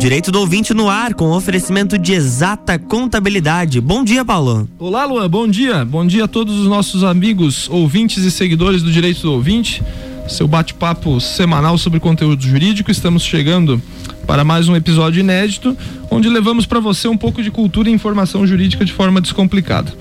Direito 0.00 0.32
do 0.32 0.40
ouvinte 0.40 0.72
no 0.72 0.88
ar, 0.88 1.12
com 1.12 1.30
oferecimento 1.30 1.98
de 1.98 2.14
exata 2.14 2.78
contabilidade. 2.78 3.82
Bom 3.82 4.02
dia, 4.02 4.24
Paulo. 4.24 4.66
Olá, 4.78 5.04
Luan. 5.04 5.28
Bom 5.28 5.46
dia. 5.46 5.84
Bom 5.84 6.06
dia 6.06 6.24
a 6.24 6.26
todos 6.26 6.58
os 6.58 6.66
nossos 6.66 7.04
amigos, 7.04 7.68
ouvintes 7.68 8.24
e 8.24 8.30
seguidores 8.30 8.82
do 8.82 8.90
Direito 8.90 9.20
do 9.20 9.30
Ouvinte. 9.30 9.82
Seu 10.26 10.48
bate-papo 10.48 11.20
semanal 11.20 11.76
sobre 11.76 12.00
conteúdo 12.00 12.42
jurídico. 12.42 12.90
Estamos 12.90 13.22
chegando 13.22 13.80
para 14.26 14.42
mais 14.42 14.70
um 14.70 14.74
episódio 14.74 15.20
inédito, 15.20 15.76
onde 16.10 16.30
levamos 16.30 16.64
para 16.64 16.80
você 16.80 17.06
um 17.06 17.16
pouco 17.18 17.42
de 17.42 17.50
cultura 17.50 17.90
e 17.90 17.92
informação 17.92 18.46
jurídica 18.46 18.86
de 18.86 18.94
forma 18.94 19.20
descomplicada. 19.20 19.92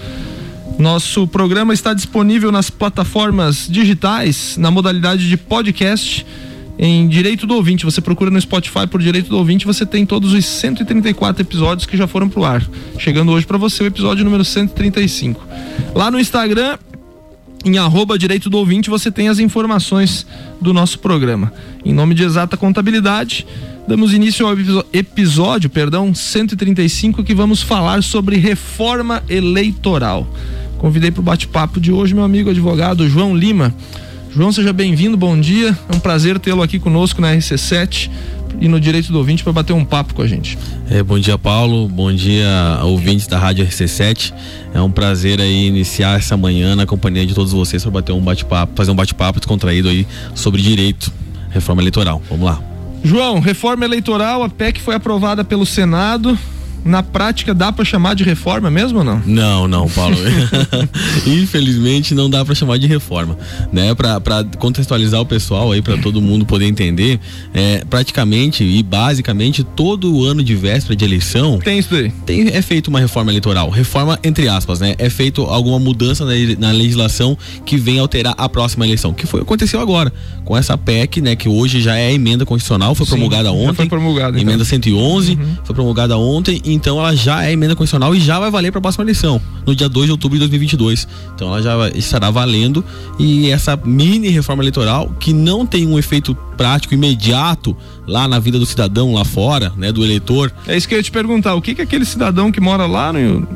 Nosso 0.77 1.27
programa 1.27 1.73
está 1.73 1.93
disponível 1.93 2.53
nas 2.53 2.69
plataformas 2.69 3.67
digitais, 3.69 4.55
na 4.55 4.71
modalidade 4.71 5.27
de 5.27 5.35
podcast 5.35 6.25
em 6.79 7.09
Direito 7.09 7.45
do 7.45 7.55
Ouvinte. 7.55 7.83
Você 7.83 7.99
procura 7.99 8.31
no 8.31 8.39
Spotify 8.39 8.87
por 8.87 9.01
Direito 9.01 9.29
do 9.29 9.37
Ouvinte, 9.37 9.65
você 9.65 9.85
tem 9.85 10.05
todos 10.05 10.31
os 10.31 10.45
134 10.45 11.41
episódios 11.41 11.85
que 11.85 11.97
já 11.97 12.07
foram 12.07 12.29
pro 12.29 12.45
ar. 12.45 12.65
Chegando 12.97 13.33
hoje 13.33 13.45
para 13.45 13.57
você 13.57 13.83
o 13.83 13.85
episódio 13.85 14.23
número 14.23 14.45
135. 14.45 15.45
Lá 15.93 16.09
no 16.09 16.17
Instagram, 16.17 16.77
em 17.65 17.77
arroba 17.77 18.17
Direito 18.17 18.49
do 18.49 18.57
Ouvinte, 18.57 18.89
você 18.89 19.11
tem 19.11 19.27
as 19.27 19.39
informações 19.39 20.25
do 20.61 20.73
nosso 20.73 20.99
programa. 20.99 21.51
Em 21.83 21.93
nome 21.93 22.15
de 22.15 22.23
Exata 22.23 22.55
Contabilidade, 22.55 23.45
damos 23.85 24.13
início 24.13 24.47
ao 24.47 24.55
episódio, 24.93 25.69
perdão, 25.69 26.15
135, 26.15 27.25
que 27.25 27.35
vamos 27.35 27.61
falar 27.61 28.01
sobre 28.01 28.37
reforma 28.37 29.21
eleitoral. 29.27 30.25
Convidei 30.77 31.11
para 31.11 31.19
o 31.19 31.23
bate-papo 31.23 31.81
de 31.81 31.91
hoje 31.91 32.13
meu 32.13 32.23
amigo 32.23 32.49
advogado 32.49 33.09
João 33.09 33.35
Lima. 33.35 33.75
João, 34.31 34.51
seja 34.51 34.71
bem-vindo, 34.71 35.17
bom 35.17 35.39
dia. 35.39 35.75
É 35.91 35.95
um 35.95 35.99
prazer 35.99 36.37
tê-lo 36.37 36.61
aqui 36.61 36.77
conosco 36.77 37.19
na 37.19 37.33
RC7 37.33 38.11
e 38.61 38.67
no 38.67 38.79
Direito 38.79 39.11
do 39.11 39.17
Ouvinte 39.17 39.43
para 39.43 39.51
bater 39.51 39.73
um 39.73 39.83
papo 39.83 40.13
com 40.13 40.21
a 40.21 40.27
gente. 40.27 40.55
É, 40.89 41.01
bom 41.01 41.17
dia, 41.17 41.37
Paulo. 41.37 41.87
Bom 41.87 42.13
dia, 42.13 42.79
ouvintes 42.83 43.25
da 43.25 43.39
Rádio 43.39 43.65
RC7. 43.65 44.31
É 44.71 44.79
um 44.79 44.91
prazer 44.91 45.41
aí 45.41 45.65
iniciar 45.65 46.19
essa 46.19 46.37
manhã 46.37 46.75
na 46.75 46.85
companhia 46.85 47.25
de 47.25 47.33
todos 47.33 47.53
vocês 47.53 47.81
para 47.81 47.91
bater 47.91 48.11
um 48.11 48.21
bate-papo, 48.21 48.73
fazer 48.75 48.91
um 48.91 48.95
bate-papo 48.95 49.39
descontraído 49.39 49.89
aí 49.89 50.05
sobre 50.35 50.61
direito, 50.61 51.11
reforma 51.49 51.81
eleitoral. 51.81 52.21
Vamos 52.29 52.45
lá. 52.45 52.61
João, 53.03 53.39
reforma 53.39 53.83
eleitoral, 53.83 54.43
a 54.43 54.49
PEC 54.49 54.79
foi 54.79 54.93
aprovada 54.93 55.43
pelo 55.43 55.65
Senado 55.65 56.37
na 56.83 57.03
prática 57.03 57.53
dá 57.53 57.71
para 57.71 57.85
chamar 57.85 58.15
de 58.15 58.23
reforma 58.23 58.69
mesmo 58.69 58.99
ou 58.99 59.03
não? 59.03 59.21
Não, 59.25 59.67
não, 59.67 59.89
Paulo. 59.89 60.15
Infelizmente 61.25 62.13
não 62.15 62.29
dá 62.29 62.43
para 62.43 62.55
chamar 62.55 62.77
de 62.77 62.87
reforma, 62.87 63.37
né? 63.71 63.93
Para 63.93 64.43
contextualizar 64.57 65.21
o 65.21 65.25
pessoal 65.25 65.71
aí 65.71 65.81
para 65.81 65.97
todo 65.97 66.21
mundo 66.21 66.45
poder 66.45 66.65
entender, 66.65 67.19
é, 67.53 67.83
praticamente 67.89 68.63
e 68.63 68.81
basicamente 68.83 69.63
todo 69.63 70.23
ano 70.23 70.43
de 70.43 70.55
véspera 70.55 70.95
de 70.95 71.05
eleição 71.05 71.59
tem 71.59 71.79
isso 71.79 71.93
aí. 71.95 72.11
Tem 72.25 72.47
é 72.49 72.61
feito 72.61 72.87
uma 72.87 72.99
reforma 72.99 73.31
eleitoral, 73.31 73.69
reforma 73.69 74.19
entre 74.23 74.47
aspas, 74.47 74.79
né? 74.79 74.95
É 74.97 75.09
feito 75.09 75.43
alguma 75.43 75.79
mudança 75.79 76.25
na, 76.25 76.31
na 76.57 76.71
legislação 76.71 77.37
que 77.65 77.77
vem 77.77 77.99
alterar 77.99 78.33
a 78.37 78.49
próxima 78.49 78.85
eleição, 78.85 79.13
que 79.13 79.25
foi 79.25 79.41
aconteceu 79.41 79.79
agora 79.79 80.11
com 80.45 80.57
essa 80.57 80.77
PEC, 80.77 81.21
né? 81.21 81.35
Que 81.35 81.47
hoje 81.47 81.79
já 81.81 81.97
é 81.97 82.11
emenda 82.13 82.45
constitucional, 82.45 82.95
foi 82.95 83.05
Sim, 83.05 83.11
promulgada 83.11 83.51
ontem. 83.51 83.75
foi 83.75 83.85
promulgada. 83.87 84.39
Então. 84.39 84.49
Emenda 84.49 84.65
111 84.65 85.33
uhum. 85.33 85.57
foi 85.63 85.75
promulgada 85.75 86.17
ontem 86.17 86.61
então 86.73 86.99
ela 86.99 87.15
já 87.15 87.45
é 87.45 87.51
emenda 87.51 87.75
constitucional 87.75 88.15
e 88.15 88.19
já 88.19 88.39
vai 88.39 88.49
valer 88.49 88.71
para 88.71 88.79
a 88.79 88.81
próxima 88.81 89.03
eleição, 89.03 89.41
no 89.65 89.75
dia 89.75 89.89
2 89.89 90.07
de 90.07 90.11
outubro 90.11 90.35
de 90.35 90.39
2022. 90.39 91.07
Então 91.35 91.47
ela 91.47 91.61
já 91.61 91.89
estará 91.89 92.29
valendo 92.29 92.83
e 93.17 93.49
essa 93.49 93.75
mini 93.75 94.29
reforma 94.29 94.63
eleitoral 94.63 95.13
que 95.19 95.33
não 95.33 95.65
tem 95.65 95.87
um 95.87 95.97
efeito 95.97 96.35
prático 96.57 96.93
imediato 96.93 97.75
lá 98.07 98.27
na 98.27 98.39
vida 98.39 98.59
do 98.59 98.65
cidadão 98.65 99.13
lá 99.13 99.23
fora, 99.23 99.71
né, 99.77 99.91
do 99.91 100.03
eleitor. 100.03 100.51
É 100.67 100.75
isso 100.75 100.87
que 100.87 100.93
eu 100.93 100.99
ia 100.99 101.03
te 101.03 101.11
perguntar, 101.11 101.55
o 101.55 101.61
que 101.61 101.75
que 101.75 101.81
aquele 101.81 102.05
cidadão 102.05 102.51
que 102.51 102.59
mora 102.59 102.85
lá 102.85 103.13
no, 103.13 103.47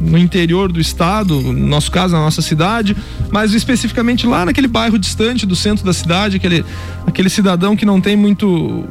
no 0.00 0.18
interior 0.18 0.70
do 0.70 0.80
estado, 0.80 1.40
no 1.40 1.52
nosso 1.52 1.90
caso, 1.90 2.14
na 2.14 2.20
nossa 2.20 2.40
cidade, 2.40 2.96
mas 3.30 3.52
especificamente 3.52 4.26
lá 4.26 4.44
naquele 4.44 4.68
bairro 4.68 4.98
distante 4.98 5.44
do 5.44 5.56
centro 5.56 5.84
da 5.84 5.92
cidade, 5.92 6.36
aquele, 6.36 6.64
aquele 7.06 7.28
cidadão 7.28 7.76
que 7.76 7.84
não 7.84 8.00
tem 8.00 8.16
muito 8.16 8.84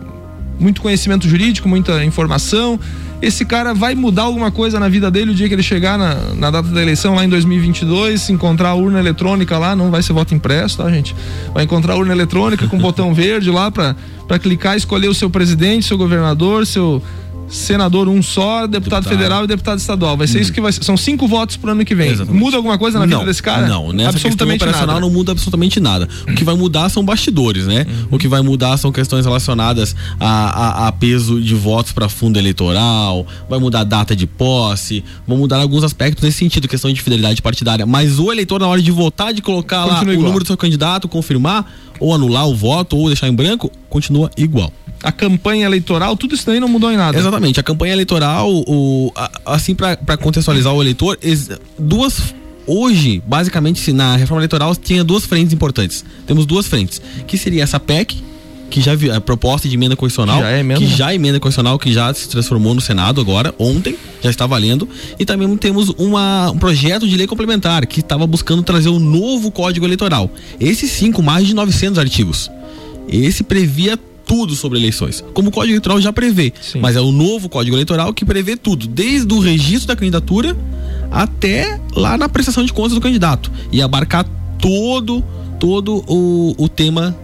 muito 0.59 0.81
conhecimento 0.81 1.27
jurídico, 1.27 1.67
muita 1.67 2.03
informação. 2.03 2.79
Esse 3.21 3.45
cara 3.45 3.73
vai 3.73 3.95
mudar 3.95 4.23
alguma 4.23 4.51
coisa 4.51 4.79
na 4.79 4.89
vida 4.89 5.09
dele 5.09 5.31
o 5.31 5.33
dia 5.33 5.47
que 5.47 5.53
ele 5.53 5.63
chegar 5.63 5.97
na, 5.97 6.15
na 6.35 6.51
data 6.51 6.69
da 6.69 6.81
eleição 6.81 7.15
lá 7.15 7.23
em 7.23 7.29
2022, 7.29 8.29
encontrar 8.29 8.69
a 8.69 8.75
urna 8.75 8.99
eletrônica 8.99 9.57
lá, 9.57 9.75
não 9.75 9.89
vai 9.89 10.03
ser 10.03 10.13
voto 10.13 10.35
impresso, 10.35 10.77
tá, 10.77 10.89
gente? 10.89 11.15
Vai 11.53 11.63
encontrar 11.63 11.93
a 11.93 11.97
urna 11.97 12.13
eletrônica 12.13 12.67
com 12.67 12.77
botão 12.77 13.13
verde 13.13 13.49
lá 13.49 13.71
para 13.71 13.95
clicar, 14.39 14.75
escolher 14.75 15.07
o 15.07 15.13
seu 15.13 15.29
presidente, 15.29 15.85
seu 15.85 15.97
governador, 15.97 16.67
seu 16.67 17.01
senador 17.47 18.07
um 18.07 18.21
só, 18.21 18.67
deputado, 18.67 18.71
deputado, 18.71 19.09
federal 19.09 19.43
e 19.43 19.47
deputado 19.47 19.79
estadual. 19.79 20.17
Vai 20.17 20.27
ser 20.27 20.39
hum. 20.39 20.41
isso 20.41 20.53
que 20.53 20.61
vai 20.61 20.71
ser. 20.71 20.83
São 20.83 20.97
cinco 20.97 21.27
votos 21.27 21.57
pro 21.57 21.71
ano 21.71 21.85
que 21.85 21.95
vem. 21.95 22.11
Exatamente. 22.11 22.41
Muda 22.41 22.57
alguma 22.57 22.77
coisa 22.77 22.99
na 22.99 23.05
não, 23.05 23.19
vida 23.19 23.29
desse 23.29 23.43
cara? 23.43 23.67
Não, 23.67 23.91
nessa 23.91 24.17
absolutamente 24.17 24.63
operacional 24.63 24.95
nada. 24.95 25.01
não 25.01 25.09
muda 25.09 25.31
absolutamente 25.31 25.79
nada. 25.79 26.07
O 26.27 26.33
que 26.33 26.43
vai 26.43 26.55
mudar 26.55 26.89
são 26.89 27.03
bastidores, 27.03 27.65
né? 27.67 27.85
Uhum. 27.87 28.07
O 28.11 28.19
que 28.19 28.27
vai 28.27 28.41
mudar 28.41 28.77
são 28.77 28.91
questões 28.91 29.25
relacionadas 29.25 29.95
a, 30.19 30.85
a, 30.85 30.87
a 30.87 30.91
peso 30.91 31.41
de 31.41 31.55
votos 31.55 31.91
para 31.91 32.09
fundo 32.09 32.37
eleitoral, 32.37 33.25
vai 33.49 33.59
mudar 33.59 33.81
a 33.81 33.83
data 33.83 34.15
de 34.15 34.25
posse, 34.25 35.03
vão 35.27 35.37
mudar 35.37 35.57
alguns 35.57 35.83
aspectos 35.83 36.23
nesse 36.23 36.37
sentido, 36.37 36.67
questão 36.67 36.91
de 36.91 37.01
fidelidade 37.01 37.41
partidária. 37.41 37.85
Mas 37.85 38.19
o 38.19 38.31
eleitor, 38.31 38.59
na 38.59 38.67
hora 38.67 38.81
de 38.81 38.91
votar, 38.91 39.33
de 39.33 39.41
colocar 39.41 39.83
continua 39.83 40.03
lá 40.03 40.13
igual. 40.13 40.19
o 40.19 40.23
número 40.23 40.43
do 40.43 40.47
seu 40.47 40.57
candidato, 40.57 41.07
confirmar, 41.07 41.65
ou 41.99 42.13
anular 42.13 42.47
o 42.47 42.55
voto, 42.55 42.97
ou 42.97 43.07
deixar 43.07 43.27
em 43.27 43.33
branco, 43.33 43.71
continua 43.89 44.29
igual 44.37 44.71
a 45.03 45.11
campanha 45.11 45.67
eleitoral, 45.67 46.17
tudo 46.17 46.33
isso 46.33 46.47
daí 46.47 46.59
não 46.59 46.67
mudou 46.67 46.91
em 46.91 46.97
nada. 46.97 47.15
Exatamente. 47.15 47.59
A 47.59 47.63
campanha 47.63 47.93
eleitoral, 47.93 48.49
o, 48.51 49.11
a, 49.15 49.29
assim, 49.45 49.75
para 49.75 50.17
contextualizar 50.17 50.73
o 50.73 50.81
eleitor, 50.81 51.15
duas 51.77 52.33
hoje, 52.65 53.21
basicamente, 53.25 53.93
na 53.93 54.15
reforma 54.15 54.41
eleitoral 54.41 54.75
tinha 54.75 55.03
duas 55.03 55.25
frentes 55.25 55.53
importantes. 55.53 56.03
Temos 56.25 56.47
duas 56.47 56.65
frentes, 56.65 56.99
que 57.27 57.37
seria 57.37 57.63
essa 57.63 57.79
PEC, 57.79 58.23
que 58.69 58.81
já 58.81 58.93
a 59.15 59.21
proposta 59.21 59.67
de 59.67 59.75
emenda 59.75 59.95
constitucional, 59.95 60.41
já 60.41 60.51
é 60.51 60.59
emenda. 60.59 60.79
que 60.79 60.87
já 60.87 61.11
é 61.11 61.15
emenda 61.15 61.39
constitucional, 61.39 61.79
que 61.79 61.93
já 61.93 62.13
se 62.13 62.27
transformou 62.27 62.73
no 62.73 62.81
Senado 62.81 63.21
agora, 63.21 63.53
ontem, 63.57 63.95
já 64.21 64.29
está 64.29 64.45
valendo, 64.45 64.87
e 65.19 65.25
também 65.25 65.55
temos 65.57 65.89
uma, 65.97 66.51
um 66.51 66.57
projeto 66.57 67.07
de 67.07 67.15
lei 67.15 67.27
complementar 67.27 67.85
que 67.85 67.99
estava 67.99 68.25
buscando 68.27 68.63
trazer 68.63 68.89
um 68.89 68.99
novo 68.99 69.51
Código 69.51 69.85
Eleitoral. 69.85 70.29
Esse 70.59 70.87
sim, 70.87 71.11
com 71.11 71.21
mais 71.21 71.47
de 71.47 71.53
900 71.53 71.99
artigos. 71.99 72.51
Esse 73.07 73.43
previa 73.43 73.97
tudo 74.25 74.55
sobre 74.55 74.79
eleições, 74.79 75.23
como 75.33 75.49
o 75.49 75.51
Código 75.51 75.73
Eleitoral 75.73 76.01
já 76.01 76.11
prevê. 76.11 76.51
Sim. 76.59 76.79
Mas 76.79 76.95
é 76.95 77.01
o 77.01 77.11
novo 77.11 77.47
Código 77.47 77.75
Eleitoral 77.75 78.13
que 78.13 78.25
prevê 78.25 78.57
tudo, 78.57 78.87
desde 78.87 79.31
o 79.33 79.39
registro 79.39 79.87
da 79.87 79.95
candidatura 79.95 80.57
até 81.11 81.79
lá 81.95 82.17
na 82.17 82.27
prestação 82.27 82.65
de 82.65 82.73
contas 82.73 82.93
do 82.93 83.01
candidato 83.01 83.51
e 83.71 83.81
abarcar 83.81 84.25
todo 84.59 85.23
todo 85.59 86.03
o, 86.07 86.53
o 86.57 86.67
tema 86.67 87.15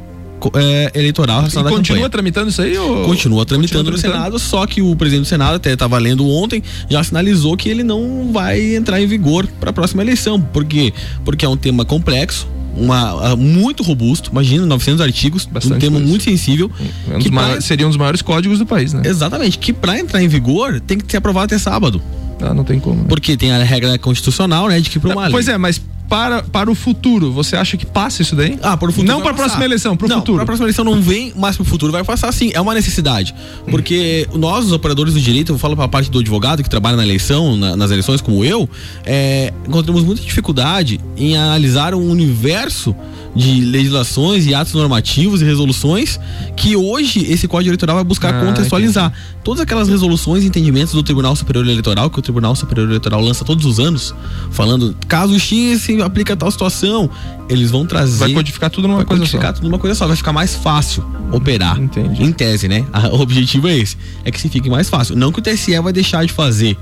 é, 0.55 0.91
eleitoral 0.95 1.45
e 1.45 1.51
continua 1.51 1.71
campanha. 1.73 2.09
tramitando 2.09 2.49
isso 2.49 2.61
aí? 2.61 2.77
Ou... 2.77 3.05
Continua 3.05 3.45
tramitando 3.45 3.91
continua 3.91 3.91
no 3.91 3.97
Senado, 3.97 4.39
só 4.39 4.65
que 4.65 4.81
o 4.81 4.95
presidente 4.95 5.25
do 5.25 5.29
Senado 5.29 5.55
até 5.55 5.73
estava 5.73 5.97
lendo 5.97 6.27
ontem, 6.27 6.63
já 6.89 7.03
sinalizou 7.03 7.55
que 7.55 7.69
ele 7.69 7.83
não 7.83 8.31
vai 8.31 8.75
entrar 8.75 9.01
em 9.01 9.07
vigor 9.07 9.47
para 9.59 9.69
a 9.69 9.73
próxima 9.73 10.01
eleição. 10.01 10.39
Por 10.41 10.65
quê? 10.65 10.93
Porque 11.23 11.45
é 11.45 11.49
um 11.49 11.57
tema 11.57 11.85
complexo, 11.85 12.47
uma, 12.75 13.35
muito 13.35 13.83
robusto, 13.83 14.31
imagina, 14.31 14.65
900 14.65 15.01
artigos, 15.01 15.45
Bastante 15.45 15.75
um 15.75 15.79
tema 15.79 15.97
coisa. 15.97 16.07
muito 16.07 16.23
sensível. 16.23 16.71
Um 17.13 17.19
que 17.19 17.29
pra... 17.29 17.59
Seria 17.61 17.85
um 17.85 17.89
dos 17.89 17.97
maiores 17.97 18.21
códigos 18.21 18.59
do 18.59 18.65
país, 18.65 18.93
né? 18.93 19.01
Exatamente, 19.05 19.57
que 19.57 19.73
para 19.73 19.99
entrar 19.99 20.21
em 20.23 20.27
vigor 20.27 20.79
tem 20.79 20.97
que 20.97 21.09
ser 21.09 21.17
aprovado 21.17 21.45
até 21.45 21.57
sábado. 21.57 22.01
Ah, 22.41 22.53
não 22.53 22.63
tem 22.63 22.79
como. 22.79 23.01
Né? 23.01 23.05
Porque 23.07 23.37
tem 23.37 23.51
a 23.51 23.63
regra 23.63 23.97
constitucional, 23.99 24.67
né, 24.67 24.79
de 24.79 24.89
que 24.89 24.99
para 24.99 25.11
uma 25.11 25.29
Pois 25.29 25.47
é, 25.47 25.57
mas 25.57 25.81
para, 26.11 26.43
para 26.43 26.69
o 26.69 26.75
futuro, 26.75 27.31
você 27.31 27.55
acha 27.55 27.77
que 27.77 27.85
passa 27.85 28.21
isso 28.21 28.35
daí? 28.35 28.59
Ah, 28.61 28.75
para 28.75 28.89
o 28.89 28.91
futuro. 28.91 29.07
Não 29.07 29.21
para 29.21 29.31
a 29.31 29.33
próxima 29.33 29.63
eleição, 29.63 29.95
para 29.95 30.07
o 30.07 30.09
futuro. 30.09 30.33
Para 30.33 30.43
a 30.43 30.45
próxima 30.45 30.65
eleição 30.65 30.83
não 30.83 31.01
vem, 31.01 31.31
mas 31.37 31.55
para 31.55 31.63
o 31.63 31.65
futuro 31.65 31.89
vai 31.89 32.03
passar 32.03 32.33
sim. 32.33 32.51
É 32.53 32.59
uma 32.59 32.73
necessidade. 32.73 33.33
Porque 33.69 34.27
nós, 34.33 34.65
os 34.65 34.73
operadores 34.73 35.13
do 35.13 35.21
direito, 35.21 35.53
eu 35.53 35.57
falo 35.57 35.73
para 35.73 35.85
a 35.85 35.87
parte 35.87 36.11
do 36.11 36.19
advogado 36.19 36.61
que 36.61 36.69
trabalha 36.69 36.97
na 36.97 37.03
eleição, 37.03 37.55
na, 37.55 37.77
nas 37.77 37.91
eleições, 37.91 38.19
como 38.19 38.43
eu, 38.43 38.69
é, 39.05 39.53
encontramos 39.65 40.03
muita 40.03 40.21
dificuldade 40.21 40.99
em 41.15 41.37
analisar 41.37 41.95
um 41.95 42.09
universo 42.09 42.93
de 43.33 43.61
legislações 43.61 44.45
e 44.45 44.53
atos 44.53 44.73
normativos 44.73 45.41
e 45.41 45.45
resoluções 45.45 46.19
que 46.55 46.75
hoje 46.75 47.25
esse 47.31 47.47
Código 47.47 47.69
Eleitoral 47.69 47.95
vai 47.95 48.03
buscar 48.03 48.33
ah, 48.33 48.45
contextualizar. 48.45 49.05
Entendi. 49.05 49.41
Todas 49.43 49.61
aquelas 49.61 49.87
resoluções 49.87 50.43
e 50.43 50.47
entendimentos 50.47 50.93
do 50.93 51.01
Tribunal 51.01 51.35
Superior 51.35 51.65
Eleitoral, 51.65 52.09
que 52.09 52.19
o 52.19 52.21
Tribunal 52.21 52.55
Superior 52.55 52.87
Eleitoral 52.87 53.21
lança 53.21 53.45
todos 53.45 53.65
os 53.65 53.79
anos, 53.79 54.13
falando 54.51 54.95
caso 55.07 55.39
X 55.39 55.81
se 55.81 56.00
aplica 56.03 56.35
tal 56.35 56.49
situação, 56.51 57.09
eles 57.49 57.71
vão 57.71 57.85
trazer. 57.85 58.19
Vai 58.19 58.33
codificar 58.33 58.69
tudo 58.69 58.87
numa 58.87 59.05
coisa 59.05 59.21
codificar 59.21 59.47
só. 59.47 59.53
tudo 59.53 59.69
numa 59.69 59.79
coisa 59.79 59.95
só, 59.95 60.07
vai 60.07 60.15
ficar 60.15 60.33
mais 60.33 60.55
fácil 60.55 61.05
operar. 61.31 61.79
Entendi. 61.79 62.23
Em 62.23 62.31
tese, 62.31 62.67
né? 62.67 62.85
O 63.11 63.19
objetivo 63.19 63.67
é 63.67 63.77
esse, 63.77 63.97
é 64.23 64.31
que 64.31 64.39
se 64.39 64.49
fique 64.49 64.69
mais 64.69 64.89
fácil. 64.89 65.15
Não 65.15 65.31
que 65.31 65.39
o 65.39 65.41
TSE 65.41 65.77
vai 65.79 65.93
deixar 65.93 66.25
de 66.25 66.33
fazer 66.33 66.77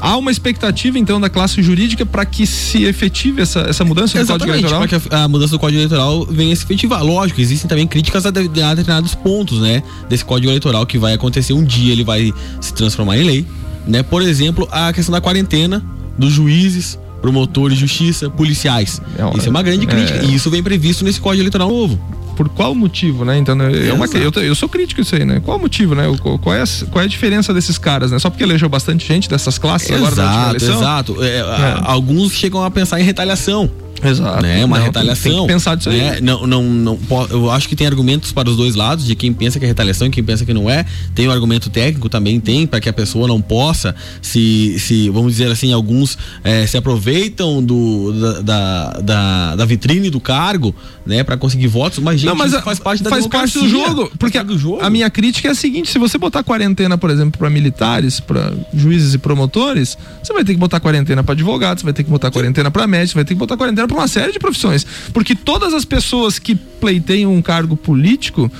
Há 0.00 0.16
uma 0.16 0.30
expectativa, 0.30 0.98
então, 0.98 1.20
da 1.20 1.28
classe 1.28 1.62
jurídica 1.62 2.06
para 2.06 2.24
que 2.24 2.46
se 2.46 2.84
efetive 2.84 3.42
essa, 3.42 3.60
essa 3.60 3.84
mudança 3.84 4.18
do 4.18 4.26
Código 4.26 4.50
Eleitoral? 4.50 4.78
para 4.80 4.98
que 4.98 5.14
a, 5.14 5.24
a, 5.24 5.28
mudança 5.28 5.52
do 5.52 5.58
Código 5.58 5.78
Eleitoral 5.78 6.24
venha 6.24 6.56
se 6.56 6.64
efetivar. 6.64 7.04
Lógico, 7.04 7.38
existem 7.40 7.68
também 7.68 7.86
críticas 7.86 8.24
a, 8.24 8.30
a 8.30 8.32
determinados 8.32 9.14
pontos, 9.14 9.60
né? 9.60 9.82
Desse 10.08 10.24
Código 10.24 10.50
Eleitoral 10.50 10.86
que 10.86 10.98
vai 10.98 11.12
acontecer 11.12 11.52
um 11.52 11.62
dia, 11.62 11.92
ele 11.92 12.02
vai 12.02 12.32
se 12.62 12.72
transformar 12.72 13.18
em 13.18 13.24
lei, 13.24 13.46
né? 13.86 14.02
Por 14.02 14.22
exemplo, 14.22 14.66
a 14.72 14.90
questão 14.90 15.12
da 15.12 15.20
quarentena 15.20 15.84
dos 16.16 16.32
juízes, 16.32 16.98
promotores 17.20 17.76
de 17.76 17.80
justiça, 17.80 18.30
policiais. 18.30 19.00
É, 19.16 19.36
isso 19.36 19.46
é 19.46 19.50
uma 19.50 19.62
grande 19.62 19.86
crítica. 19.86 20.18
É... 20.18 20.24
E 20.24 20.34
isso 20.34 20.50
vem 20.50 20.62
previsto 20.62 21.04
nesse 21.04 21.20
Código 21.20 21.42
Eleitoral 21.42 21.68
novo 21.68 21.98
por 22.36 22.48
qual 22.48 22.74
motivo, 22.74 23.24
né? 23.24 23.38
Então, 23.38 23.56
é 23.60 23.92
uma, 23.92 24.06
eu, 24.06 24.30
eu 24.42 24.54
sou 24.54 24.68
crítico 24.68 25.00
isso 25.00 25.14
aí, 25.14 25.24
né? 25.24 25.40
Qual 25.40 25.56
o 25.56 25.60
motivo, 25.60 25.94
né? 25.94 26.04
Qual 26.20 26.54
é, 26.54 26.62
a, 26.62 26.66
qual 26.90 27.02
é 27.02 27.04
a 27.04 27.08
diferença 27.08 27.52
desses 27.52 27.78
caras, 27.78 28.10
né? 28.10 28.18
Só 28.18 28.30
porque 28.30 28.42
elegeu 28.42 28.68
bastante 28.68 29.06
gente 29.06 29.28
dessas 29.28 29.58
classes 29.58 29.90
exato, 29.90 30.20
agora 30.20 30.36
na 30.36 30.48
eleição? 30.50 30.76
Exato, 30.76 31.24
é, 31.24 31.38
é. 31.38 31.80
Alguns 31.82 32.32
chegam 32.32 32.62
a 32.62 32.70
pensar 32.70 33.00
em 33.00 33.04
retaliação. 33.04 33.70
Exato. 34.02 34.42
Né? 34.42 34.64
Uma 34.64 34.78
não, 34.78 34.84
retaliação. 34.84 35.32
Tem 35.32 35.40
que 35.42 35.52
pensar 35.52 35.74
disso 35.74 35.90
né? 35.90 36.12
aí. 36.12 36.20
Não, 36.20 36.46
não, 36.46 36.62
não, 36.62 36.98
eu 37.30 37.50
acho 37.50 37.68
que 37.68 37.76
tem 37.76 37.86
argumentos 37.86 38.32
para 38.32 38.48
os 38.48 38.56
dois 38.56 38.74
lados, 38.74 39.04
de 39.04 39.14
quem 39.14 39.32
pensa 39.32 39.58
que 39.58 39.64
é 39.64 39.68
retaliação 39.68 40.06
e 40.06 40.10
quem 40.10 40.24
pensa 40.24 40.44
que 40.44 40.54
não 40.54 40.68
é. 40.68 40.84
Tem 41.14 41.28
o 41.28 41.30
argumento 41.32 41.68
técnico 41.68 42.08
também, 42.08 42.40
tem, 42.40 42.66
para 42.66 42.80
que 42.80 42.88
a 42.88 42.92
pessoa 42.92 43.28
não 43.28 43.40
possa 43.40 43.94
se, 44.22 44.78
se 44.78 45.10
vamos 45.10 45.32
dizer 45.32 45.50
assim, 45.50 45.72
alguns 45.72 46.16
é, 46.42 46.66
se 46.66 46.76
aproveitam 46.76 47.62
do, 47.62 48.42
da, 48.42 48.92
da, 49.00 49.56
da, 49.56 49.64
vitrine 49.64 50.08
do 50.08 50.20
cargo, 50.20 50.74
né, 51.04 51.22
para 51.22 51.36
conseguir 51.36 51.66
votos, 51.66 51.98
mas 51.98 52.19
gente, 52.20 52.26
não, 52.26 52.36
mas 52.36 52.54
faz 52.62 52.78
parte 52.78 53.02
da 53.02 53.10
faz 53.10 53.26
parte 53.26 53.58
do 53.58 53.68
jogo. 53.68 54.10
Porque 54.18 54.42
do 54.42 54.58
jogo. 54.58 54.80
a 54.80 54.90
minha 54.90 55.08
crítica 55.10 55.48
é 55.48 55.50
a 55.50 55.54
seguinte: 55.54 55.90
se 55.90 55.98
você 55.98 56.18
botar 56.18 56.42
quarentena, 56.42 56.96
por 56.96 57.10
exemplo, 57.10 57.38
para 57.38 57.50
militares, 57.50 58.20
para 58.20 58.52
juízes 58.72 59.14
e 59.14 59.18
promotores, 59.18 59.96
você 60.22 60.32
vai 60.32 60.44
ter 60.44 60.52
que 60.52 60.58
botar 60.58 60.80
quarentena 60.80 61.22
para 61.22 61.32
advogados, 61.32 61.82
vai 61.82 61.92
ter 61.92 62.04
que 62.04 62.10
botar 62.10 62.30
quarentena 62.30 62.70
para 62.70 62.86
médicos, 62.86 63.14
vai 63.14 63.24
ter 63.24 63.34
que 63.34 63.40
botar 63.40 63.56
quarentena 63.56 63.88
para 63.88 63.96
uma 63.96 64.08
série 64.08 64.32
de 64.32 64.38
profissões. 64.38 64.86
Porque 65.12 65.34
todas 65.34 65.74
as 65.74 65.84
pessoas 65.84 66.38
que 66.38 66.54
pleiteiam 66.54 67.34
um 67.34 67.42
cargo 67.42 67.76
político, 67.76 68.50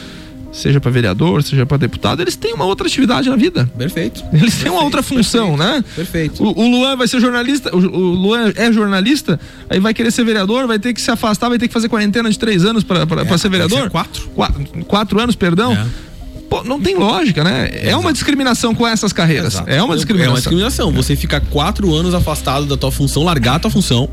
seja 0.52 0.80
para 0.80 0.90
vereador, 0.90 1.42
seja 1.42 1.64
para 1.64 1.76
deputado, 1.76 2.20
eles 2.20 2.36
têm 2.36 2.52
uma 2.52 2.64
outra 2.64 2.86
atividade 2.86 3.28
na 3.28 3.36
vida. 3.36 3.70
Perfeito. 3.76 4.24
Eles 4.32 4.40
perfeito, 4.40 4.62
têm 4.62 4.72
uma 4.72 4.82
outra 4.82 5.02
função, 5.02 5.56
perfeito, 5.56 5.72
né? 5.72 5.84
Perfeito. 5.94 6.44
O, 6.44 6.60
o, 6.60 6.70
Luan 6.70 6.96
vai 6.96 7.06
ser 7.08 7.20
jornalista, 7.20 7.74
o, 7.74 7.78
o, 7.78 7.98
Luan 8.14 8.52
é 8.56 8.72
jornalista, 8.72 9.38
aí 9.68 9.78
vai 9.78 9.94
querer 9.94 10.10
ser 10.10 10.24
vereador, 10.24 10.66
vai 10.66 10.78
ter 10.78 10.92
que 10.92 11.00
se 11.00 11.10
afastar, 11.10 11.48
vai 11.48 11.58
ter 11.58 11.68
que 11.68 11.74
fazer 11.74 11.88
quarentena 11.88 12.30
de 12.30 12.38
três 12.38 12.64
anos 12.64 12.84
para 12.84 13.00
é, 13.00 13.38
ser 13.38 13.48
vereador. 13.48 13.82
Ser 13.82 13.90
quatro. 13.90 14.28
quatro. 14.34 14.84
Quatro 14.86 15.20
anos, 15.20 15.36
perdão. 15.36 15.72
É. 15.72 15.86
Pô, 16.50 16.64
não 16.64 16.80
tem 16.80 16.96
lógica, 16.96 17.44
né? 17.44 17.70
É 17.72 17.96
uma 17.96 18.12
discriminação 18.12 18.74
com 18.74 18.84
essas 18.84 19.12
carreiras. 19.12 19.54
Exato. 19.54 19.70
É 19.70 19.80
uma 19.80 19.94
discriminação. 19.94 20.30
É 20.30 20.34
uma 20.34 20.40
discriminação. 20.40 20.92
Você 20.92 21.14
fica 21.14 21.40
quatro 21.40 21.94
anos 21.94 22.12
afastado 22.12 22.66
da 22.66 22.76
tua 22.76 22.90
função, 22.90 23.22
largar 23.22 23.54
a 23.54 23.58
tua 23.60 23.70
função. 23.70 24.10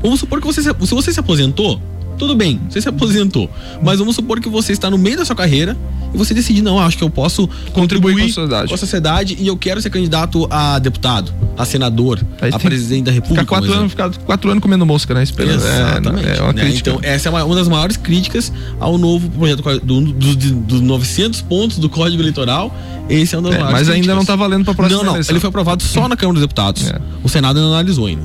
Vamos 0.00 0.20
supor 0.20 0.40
que 0.40 0.46
você 0.46 0.62
se, 0.62 0.68
se 0.68 0.94
você 0.94 1.12
se 1.12 1.18
aposentou, 1.18 1.82
tudo 2.20 2.36
bem, 2.36 2.60
você 2.68 2.82
se 2.82 2.88
aposentou. 2.88 3.50
Mas 3.82 3.98
vamos 3.98 4.14
supor 4.14 4.40
que 4.40 4.48
você 4.48 4.72
está 4.72 4.90
no 4.90 4.98
meio 4.98 5.16
da 5.16 5.24
sua 5.24 5.34
carreira 5.34 5.74
e 6.12 6.18
você 6.18 6.34
decide, 6.34 6.60
não, 6.60 6.78
acho 6.78 6.98
que 6.98 7.02
eu 7.02 7.08
posso 7.08 7.48
contribuir, 7.72 7.72
contribuir 7.72 8.20
com, 8.20 8.24
a 8.24 8.28
sociedade. 8.28 8.68
com 8.68 8.74
a 8.74 8.78
sociedade 8.78 9.36
e 9.40 9.46
eu 9.46 9.56
quero 9.56 9.80
ser 9.80 9.88
candidato 9.88 10.46
a 10.50 10.78
deputado, 10.78 11.32
a 11.56 11.64
senador, 11.64 12.20
Aí 12.42 12.50
a 12.52 12.58
presidente 12.58 13.04
da 13.04 13.10
república. 13.10 13.40
Ficar 13.40 13.60
quatro, 13.60 13.72
anos, 13.72 13.90
ficar 13.90 14.10
quatro 14.10 14.50
anos 14.50 14.62
comendo 14.62 14.84
mosca, 14.84 15.14
né? 15.14 15.22
Esperando. 15.22 15.64
Exatamente. 15.64 16.28
É, 16.28 16.36
é 16.36 16.52
né? 16.52 16.74
Então, 16.76 16.98
essa 17.02 17.28
é 17.28 17.32
uma, 17.32 17.42
uma, 17.42 17.54
das 17.54 17.68
maiores 17.68 17.96
críticas 17.96 18.52
ao 18.78 18.98
novo 18.98 19.30
projeto 19.30 19.62
dos 19.62 20.12
do, 20.12 20.36
do, 20.36 20.54
do 20.54 20.82
900 20.82 21.40
pontos 21.40 21.78
do 21.78 21.88
Código 21.88 22.20
Eleitoral. 22.20 22.74
Esse 23.08 23.34
é 23.34 23.38
um 23.38 23.42
dos 23.42 23.52
é, 23.52 23.54
maiores 23.54 23.72
Mas 23.72 23.88
críticas. 23.88 24.02
ainda 24.02 24.14
não 24.14 24.20
está 24.20 24.36
valendo 24.36 24.64
para 24.64 24.72
a 24.72 24.76
próxima 24.76 24.98
Não, 24.98 25.06
não. 25.06 25.14
Eleição. 25.14 25.32
Ele 25.32 25.40
foi 25.40 25.48
aprovado 25.48 25.82
só 25.82 26.06
na 26.06 26.16
Câmara 26.16 26.34
dos 26.34 26.42
Deputados. 26.42 26.90
É. 26.90 27.00
O 27.24 27.30
Senado 27.30 27.56
ainda 27.56 27.68
não 27.68 27.74
analisou 27.74 28.06
ainda. 28.06 28.22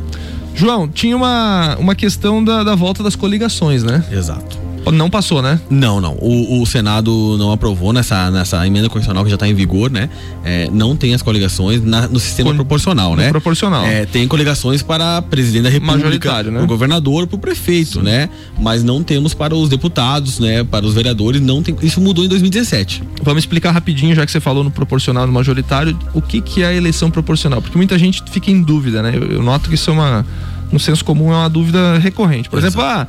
João, 0.56 0.88
tinha 0.88 1.16
uma, 1.16 1.75
uma 1.78 1.96
questão 1.96 2.44
da, 2.44 2.63
da 2.63 2.75
volta 2.75 3.04
das 3.04 3.16
coligações, 3.16 3.84
né? 3.84 4.04
Exato. 4.12 4.64
Não 4.91 5.09
passou, 5.09 5.41
né? 5.41 5.59
Não, 5.69 5.99
não. 5.99 6.13
O, 6.19 6.61
o 6.61 6.65
Senado 6.65 7.37
não 7.37 7.51
aprovou 7.51 7.91
nessa, 7.91 8.29
nessa 8.31 8.65
emenda 8.65 8.87
constitucional 8.87 9.23
que 9.23 9.29
já 9.29 9.35
está 9.35 9.47
em 9.47 9.53
vigor, 9.53 9.89
né? 9.89 10.09
É, 10.43 10.69
não 10.71 10.95
tem 10.95 11.13
as 11.13 11.21
coligações 11.21 11.83
na, 11.83 12.07
no 12.07 12.19
sistema 12.19 12.51
Con 12.51 12.57
proporcional, 12.57 13.15
né? 13.15 13.29
Proporcional. 13.29 13.85
É, 13.85 14.05
tem 14.05 14.27
coligações 14.27 14.81
para 14.81 15.21
presidente 15.21 15.63
da 15.63 15.69
República, 15.69 16.43
né? 16.43 16.61
o 16.61 16.67
governador, 16.67 17.27
para 17.27 17.35
o 17.35 17.39
prefeito, 17.39 17.99
Sim. 17.99 18.01
né? 18.01 18.29
Mas 18.59 18.83
não 18.83 19.03
temos 19.03 19.33
para 19.33 19.55
os 19.55 19.69
deputados, 19.69 20.39
né? 20.39 20.63
Para 20.63 20.85
os 20.85 20.93
vereadores, 20.93 21.41
não 21.41 21.61
tem. 21.61 21.75
Isso 21.81 21.99
mudou 21.99 22.23
em 22.23 22.27
2017. 22.27 23.03
Vamos 23.23 23.43
explicar 23.43 23.71
rapidinho, 23.71 24.15
já 24.15 24.25
que 24.25 24.31
você 24.31 24.39
falou 24.39 24.63
no 24.63 24.71
proporcional 24.71 25.25
no 25.25 25.33
majoritário, 25.33 25.97
o 26.13 26.21
que, 26.21 26.41
que 26.41 26.63
é 26.63 26.67
a 26.67 26.73
eleição 26.73 27.09
proporcional? 27.09 27.61
Porque 27.61 27.77
muita 27.77 27.97
gente 27.97 28.23
fica 28.29 28.51
em 28.51 28.61
dúvida, 28.61 29.01
né? 29.01 29.13
Eu, 29.15 29.23
eu 29.31 29.43
noto 29.43 29.69
que 29.69 29.75
isso 29.75 29.89
é 29.89 29.93
uma 29.93 30.25
no 30.71 30.79
senso 30.79 31.05
comum 31.05 31.31
é 31.31 31.35
uma 31.35 31.49
dúvida 31.49 31.97
recorrente. 31.99 32.49
Por 32.49 32.59
Exato. 32.59 32.77
exemplo, 32.77 32.85
ah, 32.85 33.07